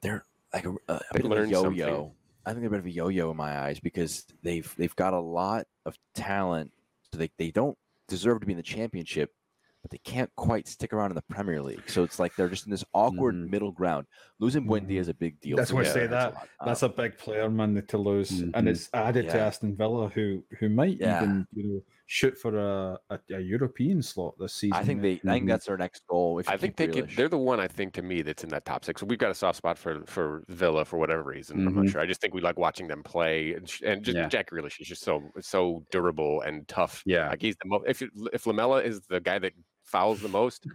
[0.02, 1.74] they're like a, a, a They bit of a learned something.
[1.76, 2.14] yo-yo.
[2.46, 5.14] I think they're a bit of a yo-yo in my eyes because they've they've got
[5.14, 6.72] a lot of talent.
[7.12, 7.78] So they, they don't
[8.08, 9.34] deserve to be in the championship,
[9.90, 11.90] but they can't quite stick around in the Premier League.
[11.90, 13.50] So it's like they're just in this awkward Mhm.
[13.50, 14.08] middle ground.
[14.40, 15.00] Losing Buendia Mhm.
[15.00, 15.58] is a big deal.
[15.58, 15.94] That's why I them.
[15.94, 16.48] say It's a that.
[16.66, 18.52] That's Um, a big player, man, to lose, Mhm.
[18.54, 21.24] and it's added to Aston Villa, who who might Yeah.
[21.24, 21.82] even you know
[22.12, 24.74] shoot for a, a, a European slot this season.
[24.74, 25.14] I think they.
[25.14, 25.48] I think Mhm.
[25.50, 26.40] that's their next goal.
[26.40, 28.66] If I think they could, they're the one I think to me that's in that
[28.66, 29.04] top six.
[29.04, 31.68] We've got a soft spot for for Villa for whatever reason.
[31.68, 32.02] I'm not sure.
[32.02, 34.28] I just think we like watching them play, and, and just Yeah.
[34.28, 37.04] Jack Grealish is just so so durable and tough.
[37.06, 37.30] Yeah.
[37.30, 37.86] Like he's the most.
[37.88, 39.54] If it- if Lamela is the guy that
[39.90, 40.66] fouls the most,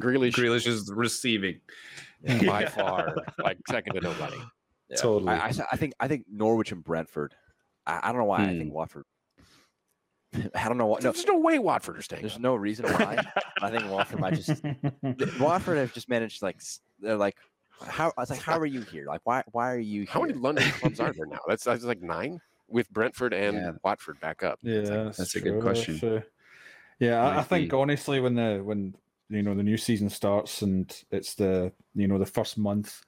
[0.00, 1.60] Grealish, Grealish is receiving.
[2.24, 2.68] by Yeah.
[2.70, 4.36] far like second to nobody.
[4.88, 4.96] Yeah.
[4.96, 5.30] Totally.
[5.32, 7.34] I, I, I think I think Norwich and Brentford.
[7.86, 8.58] I, I don't know why I Hmm.
[8.58, 9.04] think Watford.
[10.54, 11.02] I don't know what.
[11.02, 12.22] No, There's no way Watford are staying.
[12.22, 12.40] there's up.
[12.40, 13.22] no reason why.
[13.62, 14.62] I think Watford might just.
[14.62, 16.60] th- Watford have just managed like
[16.98, 17.36] they're like
[17.86, 19.04] how I was like how are you here?
[19.06, 20.10] Like why why are you here?
[20.10, 21.38] How many London clubs are there now?
[21.46, 23.70] That's, that's like nine with Brentford and Yeah.
[23.84, 24.58] Watford back up.
[24.62, 25.98] Yeah, It's like- that's, that's a good question.
[25.98, 26.22] true.
[27.00, 28.94] Yeah, I, I think honestly, when the when
[29.28, 33.02] you know the new season starts and it's the you know the first month,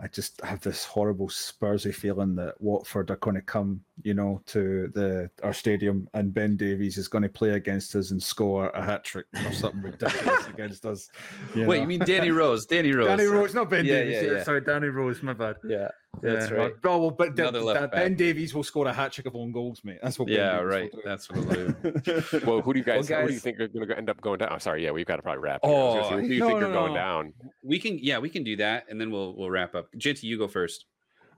[0.00, 4.40] I just have this horrible Spursy feeling that Watford are going to come, you know,
[4.46, 8.70] to the our stadium and Ben Davies is going to play against us and score
[8.70, 11.10] a hat trick or something ridiculous against us.
[11.54, 11.82] you Wait, know.
[11.82, 12.64] you mean Danny Rose?
[12.66, 13.08] Danny Rose.
[13.08, 14.22] Danny Rose, not Ben Yeah, Davies.
[14.22, 14.42] yeah, yeah.
[14.44, 15.22] Sorry, Danny Rose.
[15.22, 15.56] My bad.
[15.64, 15.88] Yeah,
[16.22, 16.72] that's yeah, right.
[16.84, 19.52] Oh, well, but Another Dan- left Ben Davies will score a hat trick of own
[19.52, 19.98] goals, mate.
[20.02, 20.28] That's what.
[20.28, 20.92] Ben Yeah, Davies will right.
[20.92, 21.02] do.
[21.04, 22.40] That's what it'll do.
[22.46, 24.20] Well, who do you Well, guys, who do you think are going to end up
[24.20, 24.50] going down?
[24.50, 25.60] I'm sorry, yeah, we've got to probably wrap.
[25.64, 25.72] here.
[25.72, 26.08] I was gonna oh.
[26.10, 27.32] say, Oh, who do you no, think no, are going down?
[27.62, 29.86] we can, yeah, we can do that, and then we'll we'll wrap up.
[29.96, 30.84] Jinty, you go first.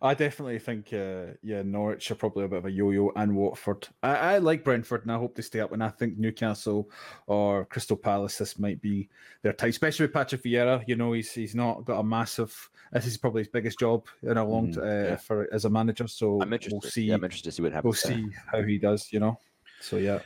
[0.05, 3.86] I definitely think, uh, yeah, Norwich are probably a bit of a yo-yo, and Watford.
[4.03, 5.70] I, I like Brentford, and I hope they stay up.
[5.72, 6.90] And I think Newcastle
[7.28, 9.09] or Crystal Palace, this might be
[9.42, 10.82] their time, especially with Patrick Vieira.
[10.88, 12.70] You know, he's he's not got a massive.
[12.92, 15.16] This is probably his biggest job in a long t- uh, yeah.
[15.16, 16.09] for as a manager.
[16.09, 16.80] So I'm interested.
[16.82, 17.05] we'll see.
[17.05, 18.03] Yeah, I'm interested to see what happens.
[18.05, 18.28] we'll there.
[18.28, 19.12] see how he does.
[19.12, 19.38] You know.
[19.80, 20.18] So yeah.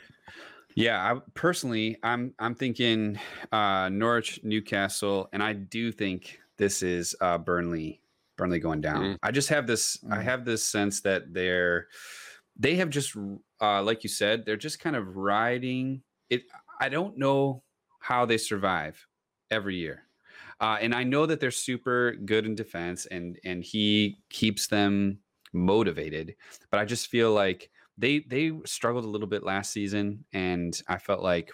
[0.73, 3.19] Yeah, I personally, I'm I'm thinking
[3.51, 8.01] uh, Norwich, Newcastle, and I do think this is uh, Burnley.
[8.37, 9.03] Burnley going down.
[9.03, 9.17] Mhm.
[9.23, 9.97] I just have this.
[10.09, 10.23] I Mhm.
[10.23, 11.87] have this sense that they're
[12.59, 13.15] they have just
[13.61, 16.43] uh, like you said, they're just kind of riding it.
[16.79, 17.63] I don't know
[17.99, 19.07] how they survive
[19.51, 20.03] every year.
[20.59, 25.19] Uh, and I know that they're super good in defense, and and he keeps them
[25.53, 26.35] motivated.
[26.71, 30.97] But I just feel like they they struggled a little bit last season, and I
[30.97, 31.51] felt like,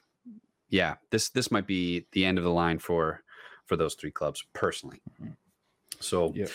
[0.69, 3.23] yeah, this this might be the end of the line for
[3.67, 5.01] for those three clubs personally.
[6.03, 6.49] So, Yep.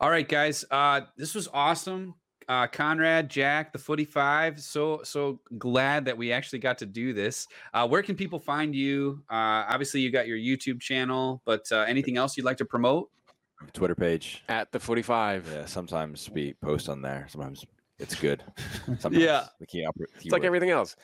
[0.00, 2.14] all right, guys, uh, this was awesome.
[2.48, 4.60] Uh, Conrad, Jack, the Footy Five.
[4.60, 7.48] So so glad that we actually got to do this.
[7.74, 9.22] Uh, where can people find you?
[9.28, 13.10] Uh, obviously, you got your YouTube channel, but uh, anything else you'd like to promote?
[13.72, 14.44] Twitter page.
[14.48, 15.48] At the Footy Five.
[15.52, 17.26] Yeah, sometimes we post on there.
[17.28, 17.64] Sometimes
[17.98, 18.44] it's good.
[19.00, 19.46] Sometimes Yeah.
[19.58, 20.94] the key oper- It's like everything else.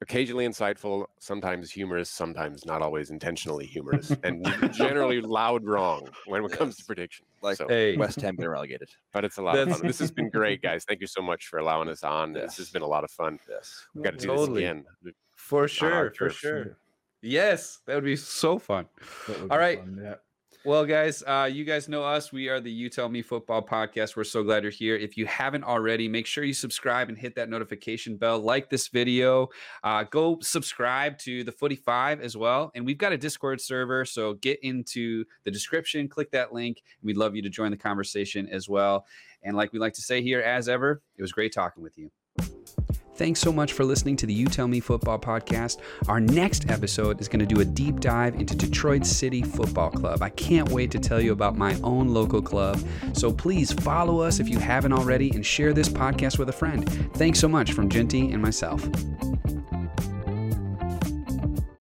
[0.00, 6.52] Occasionally insightful, sometimes humorous, sometimes not always intentionally humorous, and generally loud wrong when it
[6.52, 7.24] comes to prediction.
[7.42, 8.88] Like so, Hey, West Ham getting relegated.
[9.12, 9.86] but it's a lot of fun.
[9.86, 10.84] This has been great, guys.
[10.88, 12.32] Thank you so much for allowing us on.
[12.32, 13.38] This has been a lot of fun.
[13.48, 13.86] Yes.
[13.94, 14.62] We've got to do Totally.
[14.62, 14.84] this again.
[15.36, 16.76] for sure, for sure.
[17.22, 18.86] Yes, that would be so fun.
[19.28, 19.78] That would All be right.
[19.78, 20.14] fun, yeah.
[20.66, 22.32] Well, guys, uh, you guys know us.
[22.32, 24.16] We are the You Tell Me Football Podcast.
[24.16, 24.96] We're so glad you're here.
[24.96, 28.38] If you haven't already, make sure you subscribe and hit that notification bell.
[28.38, 29.50] Like this video.
[29.82, 32.72] Uh, go subscribe to the Footy Five as well.
[32.74, 36.82] And we've got a Discord server, so get into the description, click that link.
[37.02, 39.04] We'd love you to join the conversation as well.
[39.42, 42.10] And like we like to say here, as ever, it was great talking with you.
[43.16, 45.78] Thanks so much for listening to the You Tell Me Football podcast.
[46.08, 50.20] Our next episode is going to do a deep dive into Detroit City Football Club.
[50.20, 52.82] I can't wait to tell you about my own local club.
[53.12, 56.88] So please follow us if you haven't already and share this podcast with a friend.
[57.14, 58.84] Thanks so much from Jinty and myself.